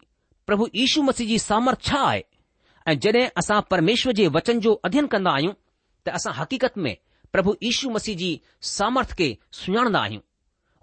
प्रभु 0.48 0.66
यीशू 0.80 1.02
मसीह 1.10 1.28
जी 1.32 1.38
सामर्थ 1.46 1.82
छा 1.90 2.00
आहे 2.10 2.24
ऐं 2.90 2.96
जॾहिं 3.06 3.26
असां 3.42 3.60
परमेश्वर 3.72 4.14
जे 4.20 4.28
वचन 4.38 4.60
जो 4.66 4.74
अध्यन 4.90 5.06
कंदा 5.14 5.32
आहियूं 5.40 5.54
त 6.06 6.10
असां 6.20 6.34
हक़ीक़त 6.40 6.78
में 6.86 6.96
प्रभु 7.34 7.56
यीशू 7.64 7.90
मसीह 7.98 8.16
जी 8.22 8.32
सामर्थ 8.74 9.12
खे 9.20 9.28
सुञाणंदा 9.62 10.00
आहियूं 10.08 10.22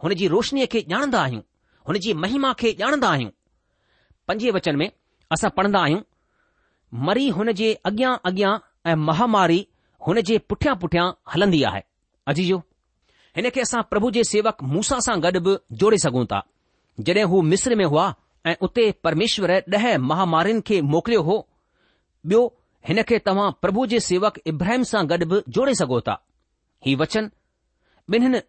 हुन 0.03 0.15
जी 0.21 0.29
रोशनीअ 0.37 0.67
खे 0.73 0.81
ॼाणंदा 0.95 1.21
आहियूं 1.27 1.43
हुन 1.89 1.97
जी 2.05 2.13
महिमा 2.25 2.53
खे 2.61 2.73
ॼाणंदा 2.83 3.09
आहियूं 3.17 3.31
पंजे 4.29 4.51
वचन 4.59 4.77
में 4.83 4.89
असां 5.37 5.51
पढ़ंदा 5.59 5.81
आहियूं 5.87 6.03
मरी 7.07 7.29
हुन 7.37 7.53
जे 7.59 7.73
अॻियां 7.87 8.15
अॻियां 8.29 8.51
ऐं 8.91 8.95
महामारी 9.07 9.67
हुन 10.07 10.21
जे 10.29 10.37
पुठियां 10.49 10.75
पुठियां 10.83 11.07
हलंदी 11.35 11.63
आहे 11.71 11.81
अजीजो 12.33 12.59
हिन 13.37 13.49
खे 13.57 13.61
असां 13.69 13.83
प्रभु 13.91 14.11
जे 14.17 14.23
सेवक 14.29 14.63
मूसा 14.75 14.99
सां 15.07 15.17
गॾु 15.25 15.41
बि 15.49 15.57
जोड़े 15.83 15.99
सघूं 16.05 16.25
था 16.33 16.41
जॾहिं 17.09 17.25
हू 17.33 17.41
मिस्र 17.53 17.77
में 17.81 17.85
हुआ 17.95 18.07
ऐं 18.51 18.55
उते 18.69 18.85
परमेश्वर 19.09 19.53
ॾह 19.77 19.87
महामारियुनि 20.13 20.61
खे 20.71 20.81
मोकिलियो 20.95 21.23
हो 21.31 21.37
ॿियो 22.33 22.41
हिन 22.91 23.03
खे 23.11 23.19
तव्हां 23.29 23.51
प्रभु 23.65 23.87
जे 23.93 24.01
सेवक 24.11 24.39
इब्राहिम 24.55 24.83
सां 24.93 25.05
गॾु 25.13 25.27
बि 25.35 25.41
जोड़े 25.59 25.75
सघो 25.83 26.01
था 26.09 26.17
हीउ 26.87 26.99
वचन 27.03 27.31
ॿिन्हिनि 28.15 28.41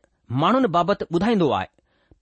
माण्हुनि 0.46 0.68
बाबति 0.78 1.06
ॿुधाईंदो 1.20 1.50
आहे 1.60 1.68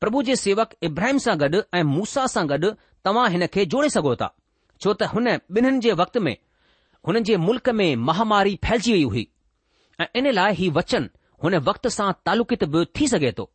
प्रभु 0.04 0.22
जे 0.32 0.36
सेवक 0.46 0.74
इब्राहिम 0.90 1.18
सां 1.28 1.38
गॾु 1.46 1.62
ऐं 1.80 1.84
मूसा 1.94 2.26
सां 2.36 2.46
गॾु 2.54 2.72
तव्हां 3.08 3.30
हिन 3.36 3.48
खे 3.58 3.66
जोड़े 3.76 3.90
सघो 4.00 4.16
था 4.24 4.32
छो 4.82 4.94
त 4.94 5.02
हुन 5.14 5.28
ॿिन्हिनि 5.28 5.80
जे 5.86 5.92
वक़्त 6.02 6.18
में 6.28 6.36
हुननि 7.08 7.20
जे 7.30 7.36
मुल्क़ 7.48 7.70
में 7.80 7.90
महामारी 8.08 8.56
फैलजी 8.66 8.94
वई 8.94 9.04
हुई 9.14 9.28
ऐं 10.02 10.08
इन 10.20 10.30
लाइ 10.38 10.54
हीउ 10.60 10.72
वचन 10.80 11.10
हुन 11.44 11.56
वक़्त 11.70 11.88
सां 11.98 12.12
तालुकित 12.26 12.64
बि 12.76 12.86
थी 13.00 13.08
सघे 13.14 13.32
थो 13.40 13.50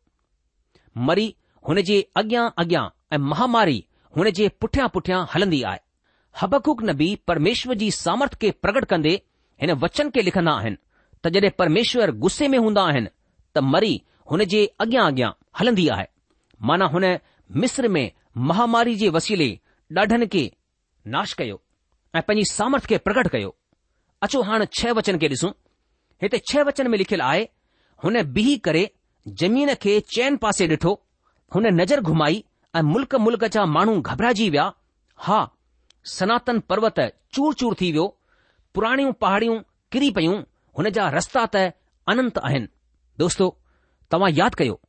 मरी 1.09 1.27
हुन 1.67 1.81
जे 1.89 1.99
अॻियां 2.21 2.45
अॻियां 2.63 2.85
ऐं 3.13 3.17
महामारी 3.31 3.79
हुन 4.17 4.29
जे 4.39 4.47
पुठियां 4.61 4.87
पुठियां 4.95 5.25
हलंदी 5.33 5.61
आहे 5.71 5.79
हबकुक 6.41 6.83
नबी 6.89 7.09
परमेश्वर 7.27 7.75
जी 7.83 7.89
सामर्थ 8.03 8.33
खे 8.41 8.51
प्रगट 8.65 8.85
कंदे 8.93 9.13
हिन 9.61 9.71
वचन 9.83 10.09
खे 10.15 10.21
लिखंदा 10.27 10.51
आहिनि 10.61 10.77
त 11.23 11.31
जडे॒ 11.35 11.49
परमेश्वर 11.61 12.11
गुस्से 12.25 12.47
में 12.53 12.57
हूंदा 12.65 12.83
आहिनि 12.91 13.09
त 13.55 13.63
मरी 13.73 13.93
हुन 14.31 14.43
जे 14.53 14.63
अॻियां 14.85 15.05
अॻियां 15.11 15.31
हलंदी 15.59 15.87
आहे 15.95 16.07
माना 16.69 16.85
हुन 16.95 17.05
मिस्र 17.65 17.87
में 17.97 18.05
महामारी 18.51 18.95
जे 19.03 19.09
वसीले 19.19 19.49
ॾाढनि 20.03 20.27
खे 20.33 20.43
नाश 21.13 21.33
कयो 21.39 21.59
ऐं 22.15 22.21
पंहिंजी 22.27 22.53
सामर्थ 22.53 22.85
खे 22.89 22.97
प्रकट 23.05 23.27
कयो 23.31 23.55
अचो 24.23 24.41
हाणे 24.49 24.65
छह 24.79 24.91
वचन 24.97 25.17
खे 25.21 25.27
डि॒सूं 25.33 25.49
हिते 26.21 26.37
छह 26.51 26.61
वचन 26.67 26.87
में 26.91 26.97
लिखियलु 26.97 27.23
आहे 27.23 27.45
हुन 28.03 28.21
बि 28.35 28.57
करे 28.65 28.89
जमीन 29.41 29.73
खे 29.83 29.99
चैन 30.15 30.37
पासे 30.43 30.67
डिठो 30.67 30.93
हुन 31.55 31.65
नज़र 31.81 32.01
घुमाई 32.11 32.43
ऐं 32.75 32.81
मुल्क 32.93 33.15
मुल्क 33.25 33.45
जा 33.55 33.65
माण्हू 33.77 33.99
घबराइजी 34.01 34.49
विया 34.49 34.71
हा 35.27 35.39
सनातन 36.17 36.59
पर्वत 36.69 36.99
चूर 37.33 37.53
चूर 37.61 37.75
थी 37.81 37.91
वियो 37.91 38.05
पुराणियूं 38.75 39.11
पहाड़ियूं 39.23 39.59
किरी 39.91 40.11
पयूं 40.17 40.37
हुन 40.77 40.89
जा 40.97 41.09
रस्ता 41.17 41.45
त 41.55 41.65
अनंत 42.13 42.37
आहिनि 42.49 42.67
दोस्तो 43.23 43.49
तव्हां 44.11 44.31
यादि 44.37 44.63
कयो 44.63 44.79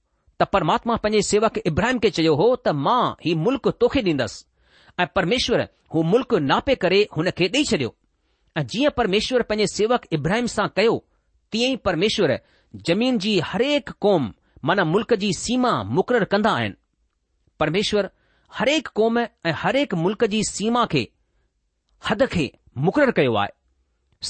त 0.40 0.44
परमात्मा 0.52 0.96
पंहिंजे 1.04 1.28
सेवक 1.32 1.58
इब्राहिम 1.72 1.98
खे 2.06 2.10
चयो 2.20 2.34
हो 2.42 2.54
त 2.66 2.78
मां 2.86 3.00
हीउ 3.26 3.36
मुल्क़ 3.46 3.68
तोखे 3.82 4.00
ॾींदसि 4.08 4.44
ऐं 5.02 5.06
परमेश्वर 5.16 5.60
हू 5.94 6.02
मुल्क़ 6.10 6.34
नापे 6.50 6.74
करे 6.84 7.02
हुन 7.16 7.30
खे 7.38 7.46
ॾेई 7.54 7.64
छॾियो 7.70 7.94
ऐं 8.56 8.66
जीअं 8.72 8.90
परमेश्वर 8.96 9.42
पंहिंजे 9.50 9.66
सेवक 9.76 10.02
इब्राहिम 10.18 10.46
सां 10.54 10.66
कयो 10.76 10.94
तीअं 11.52 11.70
ई 11.72 11.76
परमेश्वर 11.88 12.38
जमीन 12.88 13.18
जी 13.24 13.38
हरेक 13.52 13.90
क़ौम 14.06 14.32
माना 14.70 14.84
मुल्क़ 14.94 15.14
जी 15.24 15.32
सीमा 15.38 15.72
मुक़ररु 15.98 16.26
कंदा 16.34 16.50
आहिनि 16.58 16.74
परमेश्वर 17.60 18.10
हरेक 18.58 18.88
क़ौम 19.00 19.18
ऐं 19.20 19.52
हरेक 19.62 19.94
मुल्क 20.04 20.24
जी 20.34 20.42
सीमा 20.52 20.84
खे 20.94 21.04
मुक़ररु 22.88 23.12
कयो 23.18 23.34
आहे 23.38 23.52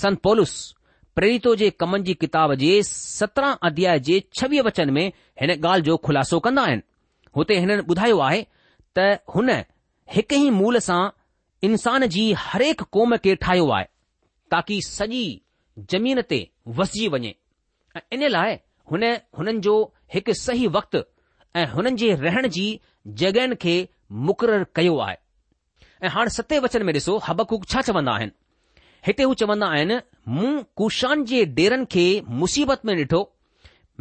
संत 0.02 0.20
पोलस 0.28 0.54
प्रेरितो 1.18 1.54
जे 1.62 1.68
कमनि 1.82 2.02
जी 2.08 2.14
किताब 2.24 2.54
जे 2.64 2.72
सत्रहं 2.90 3.56
अध्याय 3.70 3.98
जे 4.08 4.22
छवीह 4.40 4.62
वचन 4.70 4.90
में 4.98 5.06
हिन 5.40 5.50
ॻाल्हि 5.54 5.82
जो 5.90 5.96
ख़ुलासो 6.06 6.38
कंदा 6.48 6.62
आहिनि 6.68 6.82
हुते 7.36 7.58
हिननि 7.60 7.82
ॿुधायो 7.94 8.18
आहे 8.28 8.40
त 8.98 9.06
हुन 9.34 9.50
हिक 10.14 10.32
ई 10.36 10.48
मूल 10.60 10.76
सां 10.84 11.00
इंसान 11.66 12.04
जी 12.14 12.22
हरेक 12.46 12.82
क़ौम 12.94 13.16
खे 13.26 13.34
ठाहियो 13.44 13.68
आहे 13.76 13.86
ताकी 14.54 14.76
सॼी 14.86 15.20
जमीन 15.92 16.20
ते 16.32 16.40
वसिजी 16.80 17.06
वञे 17.14 17.30
ऐं 17.96 18.02
इन 18.16 18.26
लाइ 18.34 18.58
हुन 18.92 19.04
हुननि 19.38 19.60
जो 19.66 19.74
हिकु 20.16 20.34
सही 20.40 20.66
वक़्तु 20.76 21.02
ऐं 21.60 21.64
हुननि 21.76 21.94
जे 22.02 22.10
रहण 22.26 22.48
जी 22.58 22.66
जॻहियुनि 23.22 23.56
खे 23.64 23.76
मुक़ररु 24.28 24.64
कयो 24.80 24.98
आहे 25.08 25.16
ऐं 26.04 26.08
हाणे 26.16 26.34
सते 26.36 26.58
वचन 26.68 26.84
में 26.88 26.92
ॾिसो 26.98 27.16
हबकूक 27.28 27.66
छा 27.74 27.82
चवंदा 27.88 28.12
आहिनि 28.20 28.40
हिते 29.06 29.28
हू 29.30 29.34
चवंदा 29.44 29.66
आहिनि 29.76 29.98
मूं 30.38 30.52
कुशान 30.80 31.24
जे 31.32 31.44
डेरनि 31.60 31.86
खे 31.94 32.06
मुसीबत 32.42 32.84
में 32.90 32.94
ॾिठो 32.98 33.22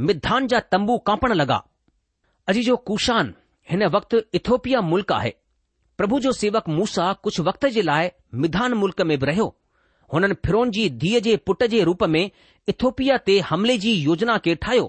मिधान 0.10 0.48
जा 0.56 0.60
तंबू 0.76 0.98
कांपण 1.12 1.38
लॻा 1.42 1.62
अॼु 2.52 2.64
जो 2.70 2.78
कुशान 2.92 3.34
हिन 3.72 3.86
वक़्तु 3.98 4.22
इथोपिया 4.42 4.82
मुल्क़ 4.96 5.14
आहे 5.20 5.34
પ્રભુ 6.02 6.20
જો 6.26 6.32
સેવક 6.42 6.66
મૂસા 6.78 7.12
કુછ 7.24 7.38
વક્ત 7.48 7.64
જલાય 7.78 8.10
મિદાન 8.42 8.74
મુલક 8.82 9.00
મે 9.10 9.16
ભ 9.22 9.28
રહયો 9.30 9.50
હનન 10.12 10.34
ફરોંજી 10.44 10.90
દીજે 11.02 11.34
પુટજે 11.46 11.80
રૂપ 11.90 12.02
મે 12.14 12.22
ઇથોપિયા 12.72 13.26
તે 13.28 13.34
હમલે 13.50 13.74
જી 13.84 14.02
યોજના 14.06 14.40
કે 14.46 14.52
ઠાયો 14.58 14.88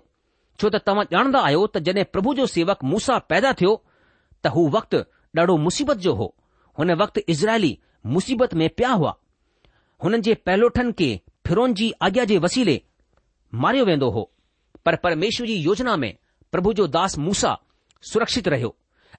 છો 0.58 0.66
તા 0.72 0.84
તમ 0.86 0.98
જાણદા 1.12 1.42
આયો 1.44 1.66
ત 1.72 1.76
જને 1.86 2.02
પ્રભુ 2.12 2.30
જો 2.38 2.44
સેવક 2.54 2.78
મૂસા 2.90 3.20
પેદા 3.30 3.52
થયો 3.58 3.74
તહુ 4.42 4.62
વક્ત 4.74 4.92
ડડો 5.36 5.54
મુસીબત 5.66 5.98
જો 6.04 6.12
હો 6.20 6.28
હને 6.80 6.94
વક્ત 7.00 7.16
ઇઝરાઈલી 7.32 7.76
મુસીબત 8.14 8.52
મે 8.58 8.72
પ્યા 8.78 8.98
હુઆ 9.00 9.16
હનજે 10.02 10.32
પેલોઠન 10.46 10.90
કે 10.98 11.08
ફરોંજી 11.44 11.92
આગેજે 12.06 12.40
વસીલે 12.44 12.76
માર્યો 13.62 13.86
વેંદો 13.90 14.08
હો 14.16 14.22
પર 14.84 14.96
પરમેશ્વર 15.02 15.44
જી 15.50 15.60
યોજના 15.66 15.96
મે 16.02 16.10
પ્રભુ 16.52 16.72
જો 16.78 16.84
દાસ 16.96 17.12
મૂસા 17.26 17.60
સુરક્ષિત 18.10 18.46
રહયો 18.54 18.72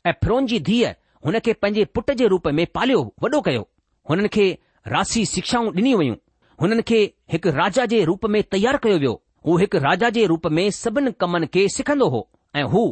એ 0.09 0.12
ફરોંજી 0.21 0.63
દીએ 0.71 0.89
हुन 1.25 1.39
खे 1.45 1.53
पंहिंजे 1.53 1.83
पुट 1.95 2.11
जे 2.19 2.27
रूप 2.31 2.47
में 2.57 2.65
पालियो 2.73 3.01
वॾो 3.23 3.41
कयो 3.41 3.67
हुननि 4.09 4.27
खे 4.35 4.47
रासी 4.93 5.23
शिक्षाऊं 5.31 5.67
ॾिनी 5.75 5.93
वयूं 5.99 6.15
हुननि 6.61 6.81
खे 6.89 6.99
हिकु 7.33 7.49
राजा 7.59 7.86
जे 7.93 8.03
रूप 8.09 8.25
में 8.36 8.41
तयार 8.55 8.77
कयो 8.86 8.97
वियो 9.03 9.13
हू 9.45 9.57
हिकु 9.57 9.77
राजा 9.86 10.09
जे 10.17 10.25
रूप 10.33 10.47
में 10.57 10.63
सभिनि 10.79 11.12
कमनि 11.21 11.47
खे 11.53 11.67
सिखंदो 11.75 12.07
हो 12.15 12.21
ऐं 12.55 12.63
हू 12.75 12.83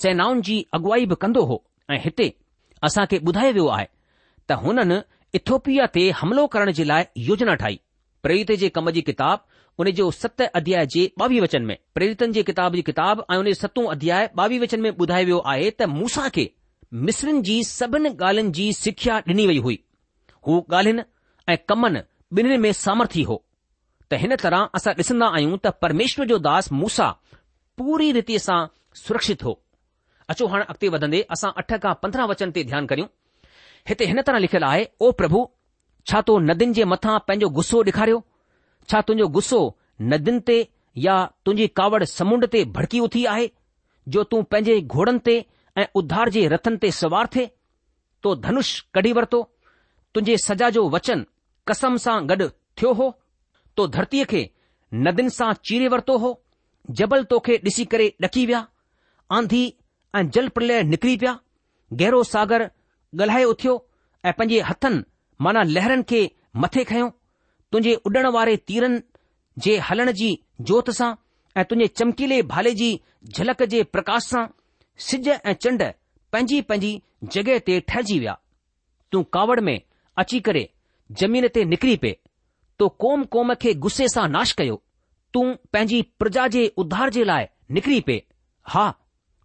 सेनाउनि 0.00 0.42
जी 0.48 0.56
अॻुवाई 0.78 1.06
बि 1.10 1.14
कंदो 1.24 1.42
हो 1.52 1.62
ऐं 1.90 2.00
हिते 2.04 2.32
असां 2.90 3.06
खे 3.10 3.18
ॿुधायो 3.30 3.52
वियो 3.58 3.66
आहे 3.76 3.86
त 4.50 4.58
हुननि 4.64 5.00
इथोपिया 5.40 5.86
ते 5.98 6.10
हमिलो 6.22 6.46
करण 6.56 6.72
जे 6.80 6.84
लाइ 6.92 7.06
योजना 7.28 7.54
ठाही 7.64 7.80
प्रेरित 8.22 8.52
जे 8.64 8.68
कम 8.78 8.90
जी 8.96 9.00
किताब 9.10 9.46
उन 9.84 9.90
जो 10.00 10.10
सत 10.24 10.42
अध्याय 10.62 10.86
जे 10.96 11.10
ॿावीह 11.22 11.42
वचन 11.42 11.62
में 11.70 11.76
प्रेरितनि 11.98 12.32
जे 12.38 12.42
किताब 12.50 12.74
जी 12.74 12.82
किताब 12.92 13.24
ऐं 13.30 13.36
उन 13.38 13.46
जे 13.46 13.54
सतो 13.64 13.82
अध्याय 13.96 14.30
ॿावीह 14.44 14.60
वचन 14.62 14.80
में 14.86 14.90
ॿुधायो 14.90 15.24
वियो 15.30 15.38
आहे 15.54 15.70
त 15.80 15.94
मूसा 16.00 16.28
खे 16.38 16.50
मिस्रनि 16.94 17.40
जी 17.46 17.54
सभिनि 17.64 18.08
ॻाल्हियुनि 18.22 18.50
जी 18.56 18.64
सिख्या 18.72 19.14
ॾिनी 19.28 19.46
वई 19.46 19.56
हुई 19.62 19.78
हू 20.46 20.58
ॻाल्हियुनि 20.74 21.02
ऐं 21.52 21.56
कमनि 21.68 22.00
ॿिन्हिनि 22.38 22.58
में 22.64 22.72
सामर्थी 22.80 23.22
हो 23.30 23.42
त 24.10 24.14
हिन 24.22 24.36
तरह 24.42 24.68
असां 24.78 24.92
ॾिसंदा 25.00 25.26
आहियूं 25.34 25.56
त 25.64 25.72
परमेश्वर 25.82 26.26
जो 26.32 26.38
दास 26.48 26.70
मूसा 26.82 27.08
पूरी 27.80 28.10
रीतीअ 28.18 28.38
सां 28.46 28.58
सुरक्षित 29.02 29.42
हो 29.48 29.56
अचो 30.34 30.46
हाणे 30.52 30.64
अॻिते 30.74 30.88
वधंदे 30.96 31.20
असां 31.38 31.50
अठ 31.62 31.74
खां 31.86 31.94
पंद्रहं 32.04 32.28
वचन 32.34 32.50
ते 32.58 32.64
ध्यानु 32.70 32.86
करियूं 32.92 33.08
हिते 33.92 34.06
हिन 34.12 34.22
तरह 34.30 34.38
लिखियलु 34.46 34.66
आहे 34.68 34.86
ओ 35.00 35.10
प्रभु 35.22 35.42
छा 36.10 36.20
तो 36.30 36.38
नदियुनि 36.48 36.74
जे 36.80 36.84
मथां 36.92 37.18
पंहिंजो 37.28 37.48
गुस्सो 37.58 37.82
ॾेखारियो 37.90 38.22
छा 38.92 39.00
तुंहिंजो 39.08 39.28
गुस्सो 39.38 39.60
नदियुनि 40.14 40.40
ते 40.52 40.58
या 41.08 41.16
तुंहिंजी 41.44 41.66
कावड़ 41.82 42.02
समुंड 42.14 42.46
ते 42.56 42.64
भड़की 42.78 43.00
उथी 43.10 43.24
आहे 43.34 43.50
जो 44.16 44.24
तूं 44.32 44.42
पंहिंजे 44.54 44.80
घोड़नि 44.96 45.22
ते 45.30 45.36
ऐं 45.78 45.84
उधार 46.00 46.28
जे 46.34 46.46
रथनि 46.48 46.76
ते 46.82 46.90
सवार 46.98 47.26
थे 47.36 47.44
तो 48.22 48.34
धनुष 48.44 48.68
कढी 48.96 49.12
वरितो 49.18 49.40
तुंहिंजे 50.14 50.36
सजा 50.44 50.68
जो 50.76 50.82
वचन 50.94 51.24
कसम 51.68 51.96
सां 52.04 52.16
गॾु 52.30 52.46
थियो 52.80 52.92
हो 53.00 53.08
तो 53.76 53.86
धरतीअ 53.96 54.24
खे 54.30 54.40
नदियुनि 55.08 55.30
सां 55.38 55.52
चीरे 55.68 55.88
वरितो 55.94 56.16
हो 56.22 56.30
जबल 56.98 57.24
तोखे 57.32 57.54
ॾिसी 57.68 57.84
करे 57.92 58.06
ॾकी 58.24 58.44
विया 58.48 58.58
आंधी 59.38 59.62
ऐं 60.18 60.24
जल 60.36 60.48
प्रलय 60.56 60.82
निकिरी 60.92 61.16
पिया 61.22 61.32
गहरो 62.02 62.22
सागर 62.32 62.64
ॻाल्हाए 63.22 63.44
उथियो 63.52 63.72
ऐं 64.24 64.32
पंहिंजे 64.38 64.60
हथनि 64.70 65.02
माना 65.46 65.62
लहरनि 65.76 66.06
खे 66.12 66.20
मथे 66.64 66.84
खयो 66.92 67.08
तुंहिंजे 67.72 67.94
उॾण 68.10 68.30
वारे 68.38 68.56
तीरनि 68.70 69.02
जे 69.66 69.76
हलण 69.90 70.12
जी 70.20 70.30
जोत 70.70 70.90
सां 71.00 71.10
ऐं 71.60 71.64
तुंहिंजे 71.70 71.94
चमकीले 72.00 72.42
भाले 72.54 72.74
जी 72.82 72.90
झलक 73.38 73.62
जे 73.74 73.82
प्रकाश 73.96 74.26
सां 74.32 74.44
सिज 75.04 75.28
ऐं 75.28 75.52
चंड 75.52 75.82
पंहिंजी 76.32 76.60
पंहिंजी 76.68 77.02
जॻहि 77.34 77.58
ते 77.66 77.78
ठहिजी 77.90 78.18
विया 78.18 78.36
तूं 79.12 79.22
कावड़ 79.36 79.60
में 79.68 79.80
अची 80.22 80.40
करे 80.48 80.62
जमीन 81.22 81.48
ते 81.56 81.64
निकिरी 81.72 81.96
पेइ 82.04 82.16
तो 82.78 82.88
कोम 83.02 83.24
क़ौम 83.34 83.52
खे 83.64 83.72
गुस्से 83.86 84.08
सां 84.14 84.28
नाश 84.36 84.52
कयो 84.60 84.80
तूं 85.34 85.44
पंहिंजी 85.72 86.00
प्रजा 86.22 86.46
जे 86.54 86.66
उधार 86.84 87.10
जे 87.16 87.24
लाइ 87.32 87.46
निकिरी 87.78 88.00
पेइ 88.08 88.22
हा 88.74 88.86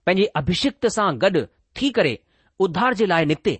पंहिंजे 0.05 0.25
अभिषिक्त 0.41 0.87
सां 0.97 1.09
गॾु 1.25 1.43
थी 1.81 1.89
करे 1.97 2.17
उधार 2.67 2.93
जे 3.01 3.05
लाइ 3.13 3.25
निकिते 3.31 3.59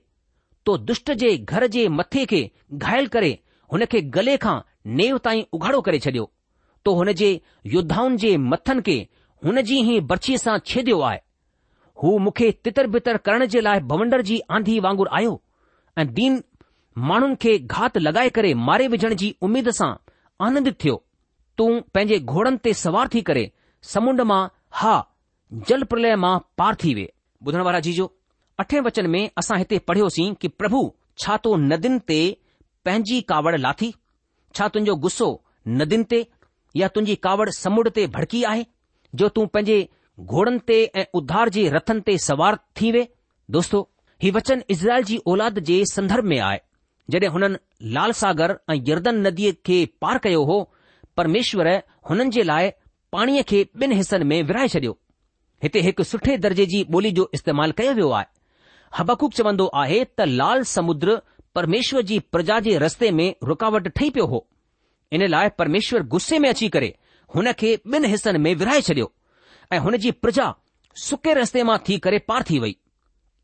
तो 0.66 0.78
दुष्ट 0.90 1.12
जे 1.24 1.36
घर 1.38 1.66
जे 1.76 1.88
मथे 2.00 2.26
खे 2.34 2.42
घायल 2.86 3.08
करे 3.16 3.32
हुन 3.74 3.86
खे 3.92 4.02
गले 4.18 4.38
खां 4.46 4.60
नेव 5.02 5.18
ताईं 5.28 5.44
उघाड़ो 5.58 5.82
करे 5.88 6.00
छडि॒यो 6.06 6.32
तो 6.86 6.94
हुन 6.96 7.12
जे 7.24 7.30
योद्धाउनि 7.76 8.18
जे 8.26 8.36
मथनि 8.54 8.82
खे 8.90 8.96
हुन 9.46 9.62
जी 9.72 9.78
ई 9.96 10.00
बर्चीअ 10.14 10.38
सां 10.46 10.58
छेदयो 10.72 11.00
आहे 11.10 11.20
हू 12.04 12.18
मूंखे 12.26 12.52
तितर 12.64 12.88
बितर 12.94 13.18
करण 13.26 13.46
जे 13.54 13.62
लाइ 13.62 13.80
भवंडर 13.92 14.22
जी 14.30 14.40
आंधी 14.58 14.80
वांगुरु 14.86 15.10
आयो 15.18 15.40
ऐं 16.00 16.08
दीन 16.14 16.42
माण्हुनि 17.10 17.36
खे 17.42 17.58
घात 17.78 17.98
लॻाए 17.98 18.30
करे 18.38 18.54
मारे 18.68 18.88
विझण 18.94 19.14
जी 19.22 19.34
उमेद 19.48 19.70
सां 19.80 19.92
आनंदित 20.46 20.78
थियो 20.84 20.96
तूं 21.58 21.70
पंहिंजे 21.94 22.18
घोड़नि 22.34 22.58
ते 22.66 22.74
सवार 22.84 23.10
थी 23.14 23.22
करे 23.30 23.44
समुंड 23.94 24.22
मां 24.32 24.42
हा 24.82 24.96
जल 25.70 25.84
प्रलय 25.94 26.16
मां 26.26 26.38
पार 26.62 26.76
थी 26.84 26.94
वे 27.00 27.08
ॿुधण 27.48 27.62
वारा 27.68 27.80
जीजो 27.88 28.06
अठे 28.62 28.80
वचन 28.88 29.08
में 29.14 29.22
असां 29.38 29.58
हिते 29.58 29.78
पढ़ियोसीं 29.92 30.26
कि 30.42 30.48
प्रभु 30.62 30.82
छा 31.24 31.38
तो 31.46 31.56
नदियुनि 31.70 32.00
ते 32.12 32.18
पंहिंजी 32.86 33.20
कावड़ 33.34 33.54
लाथी 33.62 33.88
छा 34.56 34.68
तुंहिंजो 34.76 34.96
गुस्सो 35.08 35.30
नदियुनि 35.82 36.06
ते 36.12 36.20
या 36.82 36.88
तुंहिंजी 36.98 37.16
कावड़ 37.28 37.50
समुंड 37.60 37.90
ते 37.98 38.06
भड़की 38.18 38.44
आहे 38.52 38.66
जो 39.22 39.30
तूं 39.38 39.46
पंहिंजे 39.58 39.80
ઘોડનતે 40.30 40.76
અ 41.00 41.02
ઉધારજી 41.18 41.70
રથનતે 41.76 42.14
સવાર 42.28 42.56
થિવે 42.80 43.02
દોસ્તો 43.56 43.78
હી 44.24 44.32
વચન 44.36 44.62
ઇઝરાયલજી 44.76 45.22
ઓલાદ 45.34 45.56
જે 45.72 45.78
સંદર્ભ 45.94 46.28
મે 46.32 46.38
આય 46.48 46.62
જડે 47.12 47.30
હનન 47.34 47.56
લાલ 47.96 48.14
સાગર 48.22 48.52
અ 48.72 48.74
યર્દન 48.90 49.18
નદી 49.26 49.54
કે 49.68 49.78
પાર 50.02 50.18
કયો 50.24 50.44
હો 50.50 50.58
પરમેશ્વર 51.18 51.68
હનન 52.10 52.30
જે 52.36 52.42
લાય 52.50 52.76
પાણી 53.14 53.46
કે 53.52 53.60
બિન 53.80 53.92
હિસ્ન 54.00 54.24
મે 54.32 54.38
વરાય 54.50 54.70
છડ્યો 54.74 54.96
હતે 55.64 55.80
એક 55.90 55.98
સઠે 56.10 56.34
દરજેજી 56.44 56.84
બોલી 56.94 57.16
જો 57.18 57.24
ઇસ્તેમાલ 57.38 57.72
કયો 57.78 57.98
વયો 58.00 58.12
આ 58.22 58.26
હબકુક 58.98 59.34
ચવંદો 59.38 59.66
આહે 59.82 60.00
તા 60.18 60.30
લાલ 60.40 60.60
સમુદ્ર 60.74 61.10
પરમેશ્વરજી 61.56 62.22
પ્રજાજી 62.34 62.78
રસ્તે 62.86 63.08
મે 63.18 63.26
રુકાવટ 63.50 63.86
ઠઈ 63.98 64.14
પયો 64.16 64.28
હો 64.34 64.40
ઇને 65.16 65.28
લાય 65.34 65.50
પરમેશ્વર 65.60 66.04
ગુસ્સે 66.14 66.36
મે 66.42 66.48
અચી 66.54 66.72
કરે 66.76 66.90
હનકે 67.34 67.70
બિન 67.92 68.04
હિસ્ન 68.14 68.36
મે 68.46 68.52
વરાય 68.62 68.86
છડ્યો 68.88 69.10
ऐं 69.74 69.78
हुन 69.80 69.98
जी 70.04 70.12
प्रजा 70.24 70.46
सुके 71.02 71.34
रस्ते 71.34 71.64
मां 71.64 71.78
थी 71.90 71.98
करे 72.06 72.18
पार 72.30 72.44
थी 72.50 72.58
वई 72.60 72.76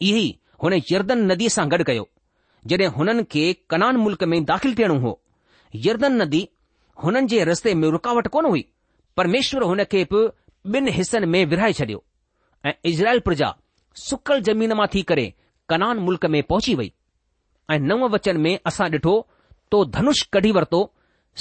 इहो 0.07 0.23
हुन 0.63 0.73
यर्दन 0.91 1.21
नदीअ 1.31 1.49
सां 1.55 1.65
गॾु 1.73 1.83
कयो 1.89 2.05
जॾहिं 2.71 2.87
हुननि 2.95 3.23
खे 3.35 3.43
कनान 3.73 3.97
मुल्क 4.05 4.23
में 4.33 4.39
दाख़िल 4.49 4.73
थियणो 4.79 4.97
हो 5.05 5.13
यर्दन 5.85 6.19
नदी 6.21 6.41
हुननि 7.03 7.27
जे 7.33 7.43
रस्ते 7.51 7.73
में 7.83 7.87
रुकावट 7.95 8.27
कोन 8.35 8.45
हुई 8.51 8.65
परमेश्वर 9.21 9.63
हुन 9.71 9.83
खे 9.93 10.03
बि 10.13 10.25
ॿिनि 10.79 10.91
हिसनि 10.97 11.25
में 11.35 11.41
विरहाए 11.51 11.73
छडि॒यो 11.79 12.03
ऐं 12.69 12.73
इज़राइल 12.91 13.19
प्रजा 13.27 13.53
सुकल 14.07 14.41
ज़मीन 14.49 14.73
मां 14.79 14.87
थी 14.95 15.01
करे 15.11 15.25
कनान 15.69 15.97
मुल्क 16.07 16.25
में 16.35 16.41
पहुची 16.51 16.75
वई 16.81 16.91
ऐं 17.75 17.79
नव 17.89 18.07
वचन 18.15 18.37
में 18.47 18.53
असां 18.71 18.89
ॾिठो 18.99 19.15
तो 19.71 19.83
धनुष 19.95 20.23
कढी 20.33 20.51
वरितो 20.57 20.81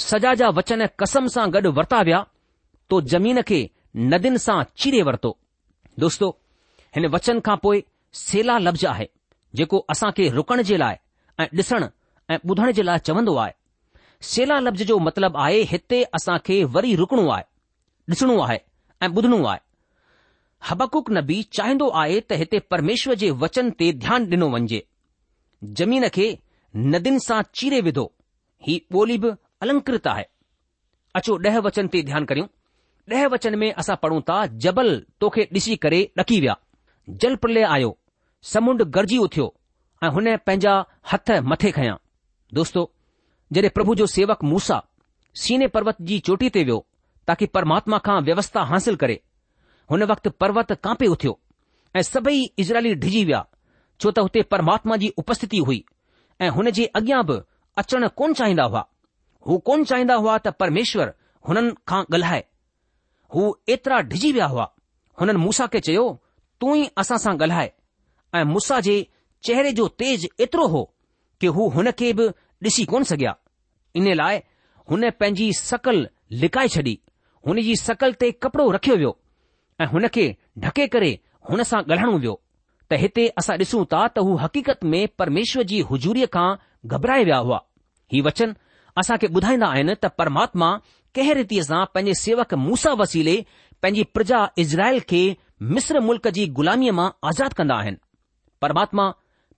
सजा 0.09 0.33
जा 0.43 0.49
वचन 0.61 0.87
कसम 1.01 1.27
सां 1.35 1.49
गॾु 1.57 1.71
वरिता 1.79 2.01
विया 2.09 2.25
तो 2.89 3.01
जमीन 3.11 3.41
खे 3.51 3.59
नदियुनि 3.97 4.39
सां 4.39 4.61
चीरे 4.79 5.01
वरितो 5.03 5.37
दोस्तो 5.99 6.27
हिन 6.95 7.05
वचन 7.15 7.39
खां 7.45 7.55
पोइ 7.63 7.83
सेला 8.21 8.57
लफ़्ज़ 8.65 8.85
आहे 8.89 9.07
जेको 9.61 9.77
असां 9.93 10.11
खे 10.17 10.27
रुकण 10.37 10.61
जे 10.69 10.77
लाइ 10.77 10.95
ऐं 11.39 11.47
ॾिसण 11.59 11.85
ऐं 12.31 12.37
ॿुधण 12.45 12.71
जे 12.77 12.83
लाइ 12.83 12.99
चवंदो 13.07 13.35
आहे 13.43 13.53
सेला 14.33 14.59
लफ़्ज़ 14.59 14.83
जो 14.91 14.97
मतिलबु 15.07 15.37
आहे 15.45 15.61
हिते 15.71 16.01
असां 16.17 16.37
खे 16.45 16.63
वरी 16.75 16.95
रुकणो 17.01 17.27
आहे 17.35 17.43
ॾिसणो 18.11 18.37
आहे 18.41 18.57
ऐं 19.03 19.09
ॿुधणो 19.15 19.43
आहे 19.51 19.59
हबकुक 20.69 21.09
नबी 21.17 21.41
चाहींदो 21.57 21.87
आहे 22.01 22.19
त 22.29 22.39
हिते 22.41 22.59
परमेश्वर 22.73 23.13
जे 23.23 23.29
वचन 23.45 23.69
ते 23.79 23.91
ध्यानु 24.05 24.25
ॾिनो 24.33 24.47
वञिजे 24.53 24.81
जमीन 25.79 26.05
खे 26.13 26.27
नदियुनि 26.93 27.19
सां 27.27 27.41
चीरे 27.57 27.81
विधो 27.89 28.05
ही 28.67 28.79
ॿोली 28.93 29.17
बि 29.23 29.31
अलंकृत 29.65 30.07
आहे 30.13 30.23
अचो 31.19 31.37
ॾह 31.49 31.59
वचन 31.67 31.87
ते 31.93 32.01
ध्यानु 32.11 32.25
करियूं 32.29 32.47
ॾह 33.13 33.25
वचन 33.31 33.55
में 33.59 33.71
असां 33.79 33.95
पढ़ूं 34.01 34.19
था 34.29 34.45
जबल 34.63 34.89
तोखे 35.21 35.43
ॾिसी 35.55 35.75
करे 35.83 35.99
ॾकी 36.19 36.39
विया 36.41 36.55
जल 37.21 37.35
प्रलय 37.43 37.63
आयो 37.71 37.97
समुंड 38.53 38.81
गॾिजी 38.97 39.17
उथियो 39.25 39.45
ऐं 40.03 40.07
हुन 40.15 40.25
पंहिंजा 40.47 40.73
हथ 41.11 41.31
मथे 41.51 41.71
खयां 41.77 41.95
दोस्तो 42.53 42.83
जॾहिं 43.53 43.69
प्रभु 43.75 43.95
जो 44.01 44.07
सेवक 44.15 44.43
मूसा 44.43 44.81
सीने 45.43 45.67
पर्वत 45.77 46.01
जी 46.09 46.17
चोटी 46.29 46.49
ते 46.57 46.63
वियो 46.63 46.85
ताकी 47.27 47.45
परमात्मा 47.59 47.97
खां 48.09 48.19
व्यवस्था 48.29 48.63
हासिल 48.73 48.95
करे 49.05 49.19
हुन 49.91 50.03
वक़्ति 50.11 50.29
पर्वत 50.39 50.71
कांपे 50.87 51.07
उथियो 51.15 51.37
ऐं 51.95 52.01
सभई 52.09 52.43
इज़रली 52.65 52.93
डिजी 53.07 53.23
विया 53.31 53.45
छो 54.01 54.11
त 54.11 54.19
हुते 54.27 54.41
परमात्मा 54.55 54.97
जी 55.03 55.13
उपस्थिती 55.23 55.57
हुई 55.69 55.83
ऐं 56.41 56.49
हुन 56.59 56.69
जे 56.79 56.85
अॻियां 57.01 57.23
बि 57.31 57.39
अचण 57.83 58.07
कोन 58.21 58.33
चाहींदा 58.41 58.63
हुआ 58.73 58.85
हू 59.47 59.57
कोन 59.71 59.83
चाहींदा 59.93 60.15
हुआ 60.25 60.37
त 60.49 60.55
परमेश्वर 60.65 61.13
हुननि 61.49 61.73
खां 61.87 62.03
ॻाल्हाए 62.03 62.43
हू 63.35 63.45
एतिरा 63.69 63.99
डिॼी 64.11 64.31
विया 64.31 64.45
हुआ 64.53 64.67
हुननि 65.19 65.37
मूसा 65.39 65.65
खे 65.73 65.79
चयो 65.87 66.05
तूं 66.61 66.75
ई 66.77 66.87
असां 67.03 67.17
सां 67.23 67.33
ॻाल्हाए 67.41 67.71
ऐं 68.35 68.43
मूसा 68.53 68.79
जे 68.87 68.95
चेहरे 69.47 69.71
जो 69.79 69.87
तेज़ 70.01 70.25
एतिरो 70.43 70.67
हो 70.75 70.83
कि 71.41 71.47
हू 71.57 71.67
हुन 71.77 71.91
खे 72.01 72.13
बि 72.19 72.27
ॾिसी 72.67 72.83
कोन 72.91 73.03
सघिया 73.11 73.35
इन 73.99 74.13
लाइ 74.17 74.39
हुन 74.89 75.09
पंहिंजी 75.19 75.51
सकल 75.57 76.07
लिकाए 76.43 76.67
छॾी 76.75 76.97
हुन 77.47 77.61
जी 77.67 77.75
सकल 77.81 78.13
ते 78.21 78.31
कपड़ो 78.45 78.69
रखियो 78.71 78.95
वियो 78.97 79.17
ऐं 79.81 79.85
हुन 79.91 80.07
खे 80.15 80.25
ढके 80.65 80.87
करे 80.95 81.11
हुन 81.49 81.63
सां 81.71 81.81
ॻाल्हाइणो 81.83 82.17
वियो 82.17 82.39
त 82.91 82.99
हिते 83.03 83.27
असां 83.41 83.57
ॾिसूं 83.63 83.83
था 83.93 84.07
त 84.15 84.25
हू 84.27 84.35
हक़ीक़त 84.45 84.83
में 84.93 85.07
परमेश्वर 85.19 85.63
जी 85.73 85.79
हुजूरीअ 85.91 86.27
खां 86.37 86.49
घबराए 86.93 87.23
विया 87.23 87.37
हुआ 87.49 87.59
ही 88.13 88.21
वचन 88.29 88.55
असां 89.03 89.17
खे 89.23 89.27
ॿुधाईंदा 89.39 89.67
आहिनि 89.77 89.95
त 90.03 90.11
परमात्मा 90.19 90.71
कंहिं 91.17 91.33
रीति 91.33 91.61
सां 91.63 91.85
पंहिंजे 91.93 92.13
सेवक 92.19 92.53
मूसा 92.63 92.91
वसीले 93.01 93.33
पंहिंजी 93.81 94.03
प्रजा 94.15 94.39
इज़राइल 94.63 94.99
खे 95.11 95.21
मिस्र 95.77 95.99
मुल्क़ 96.07 96.27
जी 96.35 96.45
ग़ुलामीअ 96.59 96.91
मां 96.97 97.07
आज़ादु 97.29 97.55
कंदा 97.57 97.75
आहिनि 97.83 97.97
परमात्मा 98.61 99.05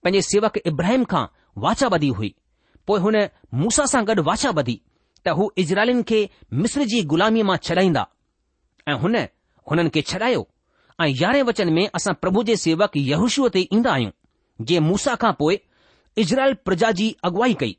पंहिंजे 0.04 0.22
सेवक 0.28 0.56
इब्राहिम 0.70 1.04
खां 1.10 1.24
वाचाबधी 1.64 2.08
हुई 2.20 2.32
पोएं 2.86 3.00
हुन 3.06 3.18
मूसा 3.64 3.84
सां 3.92 4.04
गॾु 4.12 4.22
वाचा 4.30 4.52
ॿधी 4.62 4.74
त 5.26 5.34
हू 5.40 5.50
इज़राइलन 5.64 6.02
खे 6.10 6.20
मिस्र 6.62 6.84
जी 6.92 7.02
ग़ुलामीअ 7.12 7.44
मां 7.50 7.56
छॾाईंदा 7.68 8.06
ऐं 8.88 8.94
हुननि 9.04 9.88
खे 9.96 10.02
छडायो 10.12 10.46
ऐं 11.02 11.08
यारहें 11.20 11.42
वचन 11.50 11.72
में 11.78 11.82
असां 12.00 12.14
प्रभु 12.22 12.42
जे 12.52 12.56
सेवक 12.64 12.96
यहूशूअ 13.10 13.50
ते 13.58 13.66
ईंदा 13.80 13.90
आहियूं 13.96 14.64
जे 14.72 14.80
मूसा 14.88 15.14
खां 15.26 15.32
पोइ 15.42 15.60
इज़राइल 16.24 16.54
प्रजा 16.70 16.90
जी 17.02 17.10
अॻुवाई 17.30 17.58
कई 17.64 17.76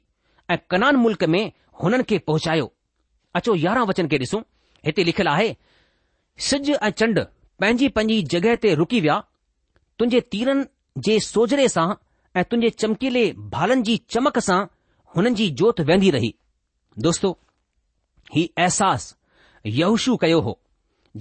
ऐं 0.54 0.60
कनान 0.76 1.02
मुल्क़ 1.08 1.26
में 1.38 1.44
हुननि 1.82 2.08
खे 2.14 2.22
पहुचायो 2.30 2.70
अचो 3.40 3.54
यारहं 3.64 3.86
वचन 3.90 4.08
खे 4.12 4.18
ॾिसूं 4.20 4.42
हिते 4.86 5.04
लिखियलु 5.06 5.30
आहे 5.32 5.54
सिज 6.50 6.70
ऐं 6.72 6.90
चंड 7.02 7.20
पंहिंजी 7.64 7.88
पंहिंजी 7.98 8.22
जॻहि 8.34 8.56
ते 8.66 8.74
रुकी 8.82 9.00
विया 9.08 9.18
तुंहिंजे 10.00 10.22
तीरनि 10.34 11.02
जे 11.08 11.16
सोजरे 11.28 11.68
सां 11.76 11.86
ऐं 12.40 12.44
तुंहिंजे 12.52 12.70
चमकीले 12.84 13.24
भालनि 13.56 13.84
जी 13.90 13.96
चमक 14.16 14.40
सां 14.50 14.60
हुननि 15.16 15.34
जी 15.42 15.50
जोति 15.62 15.84
वेंदी 15.92 16.12
रही 16.18 16.34
दोस्तो 17.08 17.32
ही 18.36 18.46
अहसास 18.66 19.08
युशु 19.80 20.16
कयो 20.26 20.40
हो 20.50 20.58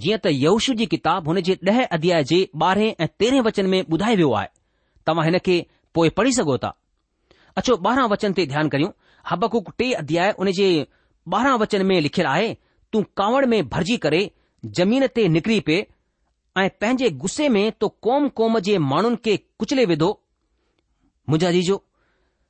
जीअं 0.03 0.19
त 0.25 0.33
युशु 0.41 0.73
जी 0.81 0.85
किताब 0.95 1.27
हुन 1.31 1.41
जे 1.51 1.57
ॾह 1.69 1.81
अध्याय 1.99 2.23
जे 2.33 2.41
ॿारहें 2.65 2.89
ऐं 2.91 3.07
तेरहें 3.21 3.41
वचन 3.49 3.65
में 3.75 3.79
ॿुधायो 3.83 4.15
वियो 4.21 4.31
आहे 4.41 4.47
तव्हां 5.09 5.25
हिन 5.29 5.37
खे 5.47 5.55
पोइ 5.97 6.09
पढ़ी 6.19 6.31
सघो 6.41 6.57
था 6.65 6.73
अचो 7.61 7.75
ॿारहं 7.91 8.09
वचन 8.15 8.33
ते 8.41 8.45
ध्यानु 8.55 8.69
करियूं 8.75 8.91
हबकुक 9.33 9.73
टे 9.81 9.91
अध्याय 10.03 10.29
हुन 10.39 10.51
जे 10.61 10.69
ॿारहां 11.37 11.57
वचन 11.59 11.85
में 11.85 11.99
लिखियलु 12.01 12.29
आहे 12.29 12.53
तू 12.93 13.01
कावड़ 13.17 13.45
में 13.45 13.67
भरिजी 13.69 13.97
करे 14.05 14.21
जमीन 14.77 15.05
ते 15.15 15.27
निकिरी 15.29 15.59
पऐ 15.67 15.77
ऐ 16.61 16.67
पंहिंजे 16.81 17.09
गुस्से 17.23 17.49
में 17.55 17.71
तो 17.81 17.87
क़ौम 18.03 18.27
क़ौम 18.37 18.57
जे 18.67 18.77
माण्हुनि 18.91 19.15
खे 19.25 19.35
कुचले 19.59 19.85
विधो 19.91 20.09
मुंझाजी 21.29 21.61
जो 21.67 21.77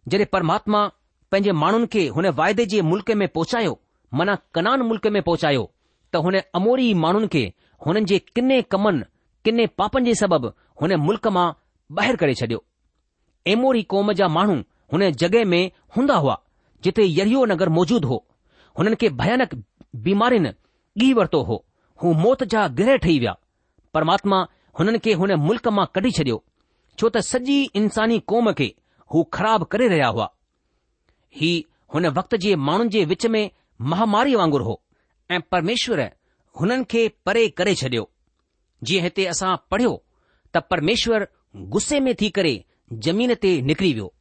जॾहिं 0.07 0.25
परमात्मा 0.33 0.85
पंहिंजे 1.31 1.51
माण्हुनि 1.63 1.87
खे 1.93 2.07
हुन 2.15 2.27
वाइदे 2.39 2.65
जे 2.73 2.81
मुल्क 2.91 3.11
में 3.21 3.27
पहुचायो 3.35 3.77
मना 4.19 4.35
कनान 4.55 4.81
मुल्क 4.89 5.07
में 5.17 5.21
पहुचायो 5.23 5.67
त 6.13 6.23
हुन 6.25 6.39
अमोरी 6.39 6.87
माण्हुनि 7.03 7.27
खे 7.35 7.43
हुननि 7.85 8.05
जे 8.13 8.19
किने 8.33 8.61
कमनि 8.73 9.03
किने 9.45 9.67
पापनि 9.81 10.05
जे 10.09 10.15
सबबि 10.23 10.51
हुन 10.81 10.95
मुल्क़ 11.07 11.27
मां 11.37 11.47
ॿाहिरि 11.99 12.17
करे 12.23 12.33
छडि॒यो 12.41 12.63
एमोरी 13.53 13.83
क़ौम 13.93 14.11
जा 14.23 14.27
माण्हू 14.39 14.57
हुन 14.93 15.09
जगहि 15.23 15.43
में 15.53 15.63
ह्दा 15.97 16.15
हुआ 16.25 16.39
जिथे 16.83 17.03
यरियो 17.19 17.45
नगर 17.55 17.69
मौजूद 17.79 18.05
हो 18.13 18.23
हुननि 18.79 18.95
खे 19.01 19.09
भयानक 19.21 19.49
बीमारियुनि 20.03 20.49
ॻीहु 21.01 21.17
वरितो 21.19 21.39
हो 21.49 21.55
हू 22.03 22.13
मौत 22.23 22.43
जा 22.53 22.67
गिरह 22.77 22.97
ठही 23.03 23.17
विया 23.21 23.33
परमात्मा 23.93 24.39
हुननि 24.79 24.99
खे 25.05 25.13
हुन 25.21 25.31
मुल्क़ 25.47 25.67
मां 25.77 25.85
कढी 25.95 26.11
छडि॒यो 26.17 26.37
छो 26.99 27.09
त 27.15 27.23
सॼी 27.31 27.57
इंसानी 27.81 28.19
क़ौम 28.31 28.51
खे 28.61 28.69
हू 29.13 29.23
ख़राब 29.35 29.63
करे 29.73 29.87
रहिया 29.93 30.07
हुआ 30.15 30.27
ही 31.41 31.51
हुन 31.93 32.07
वक़्त 32.19 32.35
जे 32.45 32.55
माण्हुनि 32.69 32.89
जे 32.95 33.03
विच 33.11 33.25
में 33.35 33.43
महामारी 33.93 34.35
वांगुरु 34.41 34.65
हो 34.69 34.79
ऐं 35.35 35.41
परमेश्वर 35.55 36.03
हुननि 36.61 36.83
खे 36.93 37.07
परे 37.25 37.47
करे 37.59 37.75
छडि॒यो 37.83 38.09
जीअं 38.89 39.03
हिते 39.07 39.25
असां 39.35 39.55
पढ़ियो 39.71 39.93
त 40.55 40.63
परमेश्वर 40.73 41.27
गुस्से 41.77 41.99
में 42.07 42.13
थी 42.21 42.29
करे 42.39 42.53
ज़मीन 43.05 43.33
ते 43.43 43.51
निकिरी 43.71 43.93
वियो 43.93 44.13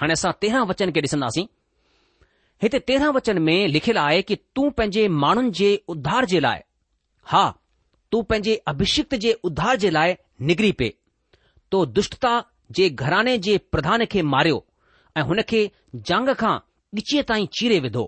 हाणे 0.00 0.12
असां 0.20 0.32
तेरहं 0.40 0.66
वचन 0.72 0.90
खे 0.96 1.00
ॾिसंदासीं 1.10 1.46
हिते 2.62 2.78
तेरहं 2.78 3.08
वचन 3.12 3.38
में 3.46 3.66
लिखियलु 3.68 4.00
आहे 4.00 4.20
कि 4.28 4.36
तूं 4.54 4.70
पंहिंजे 4.76 5.06
माण्हुनि 5.22 5.50
जे 5.58 5.68
उध्धार 5.94 6.24
जे 6.26 6.40
लाइ 6.40 6.60
हा 7.32 7.42
तूं 8.12 8.22
पंहिंजे 8.28 8.54
अभिषिक्त 8.72 9.14
जे 9.24 9.32
उध्धार 9.44 9.76
जे 9.82 9.90
लाइ 9.90 10.14
निगरी 10.50 10.70
पे 10.78 10.92
तो 11.72 11.84
दुष्टता 11.98 12.32
जे 12.78 12.88
घराने 12.90 13.36
जे 13.46 13.56
प्रधान 13.72 14.04
खे 14.12 14.22
मारियो 14.34 14.64
ऐं 15.16 15.22
हुन 15.30 15.42
खे 15.50 15.60
जांग 16.10 16.28
खां 16.40 16.56
ॻिचीअ 16.98 17.22
ताईं 17.28 17.46
चीरे 17.58 17.78
विधो 17.86 18.04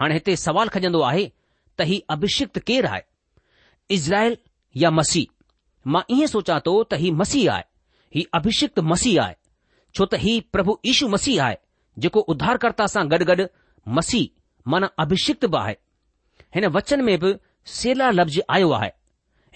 हाणे 0.00 0.14
हिते 0.14 0.34
सुवालु 0.44 0.70
खजंदो 0.74 1.00
आहे 1.10 1.24
त 1.78 1.86
ही 1.90 1.98
अभिषिक्त 2.14 2.58
केरु 2.68 2.88
आहे 2.88 3.02
इज़राइल 3.96 4.36
या 4.82 4.90
मसीह 5.00 5.90
मां 5.94 6.02
ईअं 6.18 6.26
सोचा 6.34 6.58
थो 6.66 6.82
त 6.92 7.00
ही 7.04 7.10
मसीह 7.20 7.52
आहे 7.52 7.62
ही 8.16 8.24
अभिषिक्त 8.40 8.80
मसीह 8.92 9.22
आहे 9.22 9.34
छो 9.96 10.06
त 10.14 10.22
ही 10.26 10.40
प्रभु 10.52 10.76
ईशू 10.94 11.08
मसीह 11.16 11.42
आहे 11.44 11.56
जेको 12.00 12.20
उधारकर्ता 12.32 12.86
सां 12.92 13.04
गॾु 13.12 13.24
गॾु 13.30 13.44
मसीह 13.96 14.28
माना 14.72 14.90
अभिषिक्त 15.04 15.44
बि 15.46 15.56
आहे 15.60 15.74
हिन 16.54 16.66
वचन 16.76 17.00
में 17.08 17.18
बि 17.24 17.34
सेला 17.78 18.10
लफ़्ज़ 18.18 18.40
आयो 18.56 18.70
आहे 18.78 18.88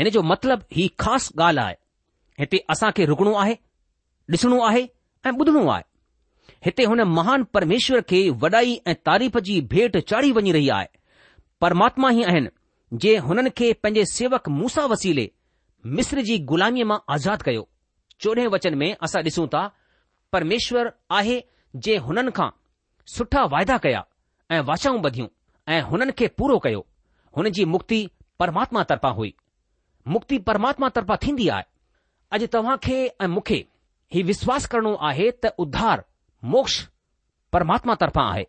हिन 0.00 0.10
जो 0.16 0.22
मतिलबु 0.30 0.64
ही 0.76 0.86
ख़ासि 1.04 1.32
ॻाल्हि 1.42 1.64
आहे 1.64 1.76
हिते 2.40 2.58
असां 2.74 2.90
खे 2.96 3.04
रुकणो 3.12 3.32
आहे 3.44 3.54
ॾिसणो 4.32 4.58
आहे 4.68 4.80
ऐं 5.26 5.32
ॿुधणो 5.32 5.66
आहे 5.68 5.82
हिते 6.66 6.84
हुन 6.90 7.00
महान 7.16 7.42
परमेश्वर 7.56 8.00
खे 8.10 8.18
वॾाई 8.42 8.78
ऐं 8.90 8.94
तारीफ़ 9.06 9.38
जी 9.48 9.60
भेट 9.72 9.96
चाढ़ी 10.08 10.32
वञी 10.38 10.52
रही 10.52 10.68
आहे 10.76 10.86
परमात्मा 11.60 12.10
ई 12.10 12.22
आहिनि 12.32 12.48
जे 13.04 13.16
हुननि 13.26 13.50
खे 13.58 13.72
पंहिंजे 13.82 14.04
सेवक 14.12 14.48
मूसा 14.58 14.84
वसीले 14.94 15.28
मिस्र 15.98 16.20
जी 16.30 16.38
ग़ुलामीअ 16.52 16.86
मां 16.92 16.98
आज़ादु 17.16 17.44
कयो 17.48 17.66
चोॾहें 18.20 18.46
वचन 18.56 18.74
में 18.82 18.88
असां 19.08 19.22
ॾिसूं 19.28 19.46
था 19.54 19.64
परमेश्वर 20.32 20.90
आहे 21.20 21.40
जे 21.84 21.96
हुननि 22.04 22.30
खां 22.36 22.48
सुठा 23.14 23.44
वाइदा 23.52 23.76
कया 23.84 24.04
ऐं 24.54 24.60
वाचाऊं 24.70 25.00
ॿधियूं 25.08 25.28
ऐं 25.72 25.80
हुननि 25.90 26.12
खे 26.18 26.26
पूरो 26.38 26.58
कयो 26.64 26.84
हुन 27.36 27.48
जी 27.56 27.64
मुक्ति 27.74 28.00
परमात्मा 28.40 28.82
तरफां 28.90 29.12
हुई 29.14 29.34
मुक्ति 30.14 30.38
परमात्मा 30.48 30.88
तरफां 30.96 31.16
थींदी 31.26 31.48
आहे 31.56 31.64
अॼु 32.36 32.46
तव्हां 32.54 32.76
खे 32.86 32.98
ऐं 33.06 33.26
मूंखे 33.34 33.58
ही 34.14 34.22
विश्वास 34.30 34.66
करणो 34.74 34.94
आहे 35.10 35.30
त 35.44 35.52
उद्धार 35.64 36.04
मोक्ष 36.54 36.78
परमात्मा 37.52 37.94
तर्फ़ां 38.02 38.26
आहे 38.32 38.44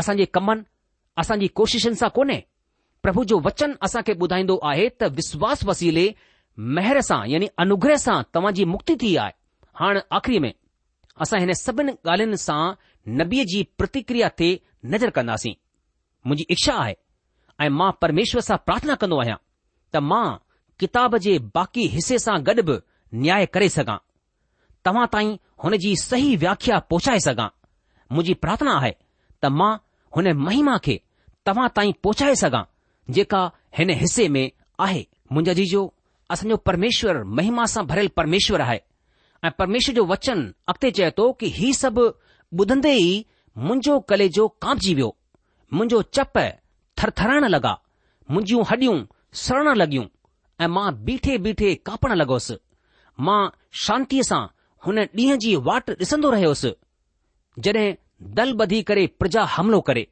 असांजे 0.00 0.24
कमनि 0.36 0.62
असांजी 1.22 1.46
कोशिशनि 1.60 1.94
सां 2.02 2.08
कोन्हे 2.18 2.40
प्रभु 3.02 3.24
जो 3.30 3.38
वचन 3.46 3.74
असांखे 3.88 4.12
ॿुधाईंदो 4.24 4.56
आहे 4.70 4.88
त 5.00 5.08
विश्वास 5.20 5.64
वसीले 5.70 6.06
महिर 6.78 7.00
सां 7.10 7.20
यानी 7.30 7.48
अनुग्रह 7.64 7.96
सां 8.06 8.22
तव्हांजी 8.34 8.64
मुक्ति 8.74 8.96
थी 9.02 9.14
आहे 9.24 9.32
हाणे 9.80 10.00
आख़िरी 10.18 10.38
में 10.44 10.52
असां 11.22 11.38
हिन 11.40 11.52
सभिनि 11.62 11.92
ॻाल्हियुनि 12.10 12.36
सां 12.44 12.62
नबीअ 13.20 13.44
जी 13.52 13.62
प्रतिक्रिया 13.80 14.28
ते 14.40 14.48
नज़र 14.92 15.10
कंदासीं 15.18 15.54
मुंहिंजी 16.26 16.46
इच्छा 16.54 16.74
आहे 16.84 16.94
ऐं 17.64 17.68
मां 17.80 17.90
परमेश्वर 18.04 18.40
सां 18.46 18.56
प्रार्थना 18.68 18.94
कंदो 19.02 19.18
आहियां 19.24 19.36
त 19.96 20.02
मां 20.12 20.24
किताब 20.82 21.16
जे 21.26 21.38
बाक़ी 21.58 21.86
हिसे 21.96 22.18
सां 22.26 22.36
गॾु 22.48 22.62
बि 22.70 22.76
न्याय 23.26 23.46
करे 23.56 23.68
सघां 23.76 23.98
तव्हां 24.88 25.06
ताईं 25.16 25.32
हुन 25.64 25.76
जी 25.84 25.94
सही 26.04 26.34
व्याख्या 26.44 26.78
पहुचाए 26.92 27.18
सघां 27.28 27.48
मुंहिंजी 28.10 28.34
प्रार्थना 28.46 28.74
आहे 28.80 28.92
त 28.94 29.52
मां 29.60 29.70
हुन 30.18 30.32
महिमा 30.48 30.76
खे 30.88 30.98
तव्हां 31.50 31.68
ताईं 31.76 31.92
पहुचाए 32.06 32.34
सघां 32.44 32.64
जेका 33.18 33.44
हिन 33.78 33.90
हिसे 34.02 34.28
में 34.38 34.46
आहे 34.86 35.04
मुंहिंजा 35.32 35.52
जीजो 35.60 35.82
असांजो 36.34 36.56
परमेश्वर 36.68 37.22
महिमा 37.38 37.64
सां 37.76 37.86
भरियलु 37.92 38.14
परमेश्वर 38.22 38.60
आहे 38.66 38.80
ऐं 39.46 39.50
परमेश्वर 39.58 39.94
जो 39.94 40.04
वचन 40.10 40.38
अॻिते 40.70 40.90
चए 40.98 41.10
थो 41.18 41.24
कि 41.40 41.46
ही 41.56 41.72
सभु 41.78 42.04
ॿुधंदे 42.60 42.92
ई 43.08 43.24
मुंहिंजो 43.64 43.98
कले 44.10 44.28
जो 44.36 44.46
कांपिजी 44.64 44.92
वियो 44.98 45.08
मुंहिंजो 45.76 46.00
चप 46.16 46.38
थरथराइण 47.02 47.44
लॻा 47.54 47.72
मुंहिंजियूं 48.30 48.62
हॾियूं 48.70 48.96
सड़ण 49.44 49.74
लॻियूं 49.80 50.04
ऐं 50.64 50.68
मां 50.76 50.86
बीठे 51.04 51.36
बीठे 51.46 51.74
कापण 51.88 52.14
लॻोसि 52.20 52.54
मां 53.26 53.40
शांतीअ 53.84 54.22
सां 54.30 54.40
हुन 54.86 54.98
ॾींहं 55.22 55.38
जी 55.44 55.54
वाट 55.68 55.90
ॾिसंदो 56.04 56.30
रहियोसि 56.36 56.72
जॾहिं 57.66 57.94
दल 58.40 58.54
ॿधी 58.64 58.82
करे 58.90 59.06
प्रजा 59.22 59.42
हमिलो 59.56 59.80
करे 59.90 60.06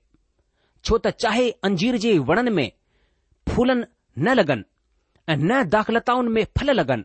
छो 0.85 0.99
त 1.07 1.15
चाहे 1.25 1.51
अंजीर 1.71 1.97
जे 2.05 2.13
वणनि 2.33 2.51
में 2.59 2.69
फूलनि 3.49 4.29
न 4.29 4.35
लॻनि 4.39 4.71
ऐं 5.33 5.37
न 5.49 5.63
दाख़लताउनि 5.77 6.31
में 6.37 6.45
फल 6.59 6.71
लॻनि 6.81 7.03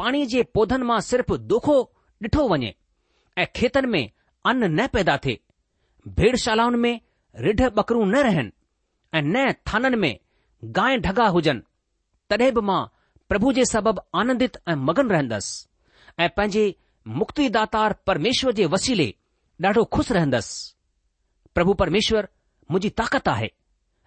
पाणीअ 0.00 0.26
जे 0.32 0.42
पौधनि 0.56 0.84
मां 0.90 1.00
सिर्फ 1.10 1.32
दोखो 1.52 1.76
ॾिठो 2.24 2.42
वञे 2.52 2.70
ऐं 3.40 3.46
खेतनि 3.56 3.88
में 3.92 4.04
अन्न 4.48 4.64
न 4.80 4.86
पैदा 4.94 5.16
थिए 5.24 5.36
भेड़ 6.18 6.36
शालाउनि 6.44 6.78
में 6.84 6.94
रिढ 7.46 7.60
बकरूं 7.78 8.06
न 8.12 8.16
रहनि 8.26 8.52
ऐं 9.16 9.22
नएं 9.34 9.52
थाननि 9.68 9.96
में 10.02 10.14
गांइ 10.78 10.96
ढगा 11.06 11.26
हुजनि 11.36 11.62
तॾहिं 12.30 12.52
बि 12.58 12.66
मां 12.70 12.80
प्रभु 13.30 13.52
जे 13.58 13.64
सबबु 13.72 14.04
आनंदित 14.22 14.56
ऐं 14.68 14.74
मगन 14.88 15.08
रहंदसि 15.10 16.22
ऐं 16.24 16.28
पंहिंजे 16.36 16.64
मुक्तिदातार 17.20 17.92
परमेश्वर 18.10 18.52
जे 18.60 18.66
वसीले 18.76 19.08
ॾाढो 19.66 19.82
ख़ुशि 19.94 20.14
रहंदसि 20.14 21.52
प्रभु 21.56 21.74
परमेश्वर 21.82 22.28
मुंहिंजी 22.72 22.88
ताक़त 23.00 23.28
आहे 23.34 23.48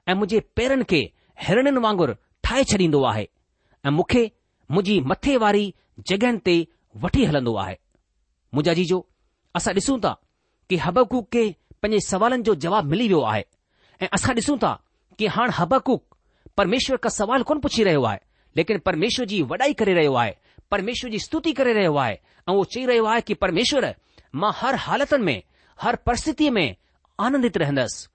ऐं 0.07 0.15
मुंहिंजे 0.21 0.39
पैरनि 0.57 0.83
खे 0.91 1.01
हिरणनि 1.47 1.81
वांगुरु 1.87 2.13
ठाहे 2.47 2.63
छॾींदो 2.73 3.03
आहे 3.11 3.25
ऐं 3.87 3.91
मूंखे 3.99 4.23
मुंहिंजी 4.71 4.99
मथे 5.11 5.35
वारी 5.43 5.63
जॻहियुनि 6.09 6.39
ते 6.47 6.53
वठी 7.03 7.23
हलंदो 7.29 7.53
आहे 7.65 7.75
मुंजा 8.57 8.73
जीजो 8.79 8.97
असां 9.59 9.73
ॾिसूं 9.75 9.97
था 10.03 10.11
कि 10.69 10.75
हबकूक 10.85 11.29
खे 11.33 11.43
पंहिंजे 11.83 12.05
सवालनि 12.07 12.43
जो 12.49 12.55
जवाबु 12.65 12.89
मिली 12.91 13.07
वियो 13.13 13.21
आहे 13.31 13.43
ऐं 14.03 14.07
असां 14.17 14.35
ॾिसूं 14.39 14.57
था 14.63 14.73
कि 15.19 15.27
हाणे 15.37 15.53
हबकूक 15.59 16.03
परमेश्वर 16.57 16.97
का 17.05 17.09
सवाल 17.17 17.43
कोन्ह 17.49 17.61
पुछी 17.65 17.83
रहियो 17.87 18.03
आहे 18.11 18.19
लेकिन 18.57 18.77
परमेश्वर 18.89 19.25
जी 19.33 19.41
वॾाई 19.53 19.73
करे 19.81 19.93
रहियो 19.99 20.13
आहे 20.23 20.35
परमेश्वर 20.71 21.09
जी 21.15 21.19
स्तुति 21.25 21.51
करे 21.59 21.73
रहियो 21.79 21.95
आहे 22.03 22.13
ऐं 22.13 22.53
उहो 22.53 22.63
चई 22.75 22.85
रहियो 22.91 23.05
आहे 23.13 23.21
कि 23.29 23.33
परमेश्वर 23.45 23.89
मां 24.41 24.51
हर 24.61 24.75
हालतुनि 24.85 25.23
में 25.29 25.41
हर 25.81 25.95
परिस्थितीअ 26.09 26.51
में 26.59 26.67
आनंदित 27.27 27.57
रहंदसि 27.65 28.07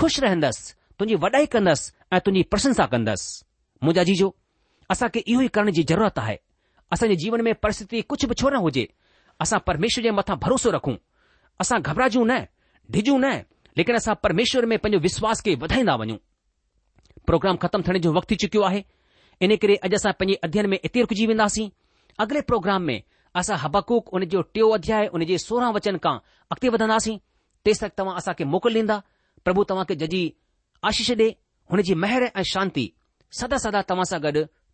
ख़ुशि 0.00 0.20
रहंदसि 0.26 0.72
तुंहिंजी 0.98 1.20
वॾाई 1.26 1.46
कंदसि 1.56 1.92
ऐं 2.16 2.20
तुंहिंजी 2.26 2.48
प्रशंसा 2.54 2.86
कंदसि 2.92 3.84
मुंहिंजा 3.84 4.04
जीजो 4.10 4.34
असांखे 4.92 5.20
इहो 5.32 5.42
ई 5.42 5.46
करण 5.56 5.70
जी 5.76 5.82
ज़रूरत 5.90 6.18
आहे 6.20 6.34
असांजे 6.94 7.14
जीवन 7.20 7.40
में 7.46 7.52
परिस्थिती 7.64 8.00
कुझु 8.12 8.28
बि 8.28 8.34
छो 8.40 8.50
न 8.50 8.56
हुजे 8.64 8.84
असां 9.44 9.58
परमेश्वर 9.68 10.04
जे 10.06 10.10
मथां 10.20 10.36
भरोसो 10.44 10.72
रखूं 10.74 10.94
असां 11.64 11.78
घबराजूं 11.92 12.24
न 12.30 12.36
ढिजूं 12.96 13.16
न 13.24 13.30
लेकिन 13.80 13.96
असां 14.00 14.14
परमेश्वर 14.26 14.64
में 14.72 14.78
पंहिंजो 14.84 15.02
विश्वास 15.08 15.42
खे 15.46 15.54
वधाईंदा 15.62 15.94
वञूं 16.02 16.18
प्रोग्राम 17.30 17.56
ख़तमु 17.64 17.82
थियण 17.88 17.96
जो 18.06 18.10
वक़्तु 18.18 18.32
थी 18.34 18.38
चुकियो 18.44 18.62
आहे 18.68 18.82
इन 19.46 19.56
करे 19.62 19.74
अॼु 19.86 19.96
असां 20.00 20.12
पंहिंजे 20.20 20.38
अध्यन 20.48 20.66
में 20.74 20.78
इते 20.88 21.00
रुकिजी 21.06 21.26
वेंदासीं 21.32 21.66
अॻिले 22.24 22.42
प्रोग्राम 22.52 22.80
में 22.90 22.98
असां 23.40 23.56
हबाक़ूक 23.64 24.12
उन 24.18 24.24
जो 24.34 24.42
टियों 24.54 24.70
अध्याय 24.78 25.06
उन 25.16 25.24
जे 25.32 25.36
सोरहं 25.48 25.72
वचन 25.80 26.02
खां 26.06 26.16
अॻिते 26.54 26.74
वधंदासीं 26.76 27.16
तेसि 27.66 27.82
तक 27.86 27.92
तव्हां 28.02 28.16
असांखे 28.22 28.44
मोकिल 28.56 28.74
ॾींदा 28.84 28.96
प्रभु 29.46 29.60
तव्हांखे 29.70 29.94
जॾहिं 30.04 30.24
आशीष 30.90 31.10
ॾे 31.22 31.28
हुनजी 31.72 31.94
महिर 32.04 32.22
ऐं 32.40 32.44
शांती 32.52 32.86
सदा 33.40 33.56
सदा 33.66 33.80
तव्हां 33.90 34.06
सां 34.12 34.20
गॾु 34.28 34.42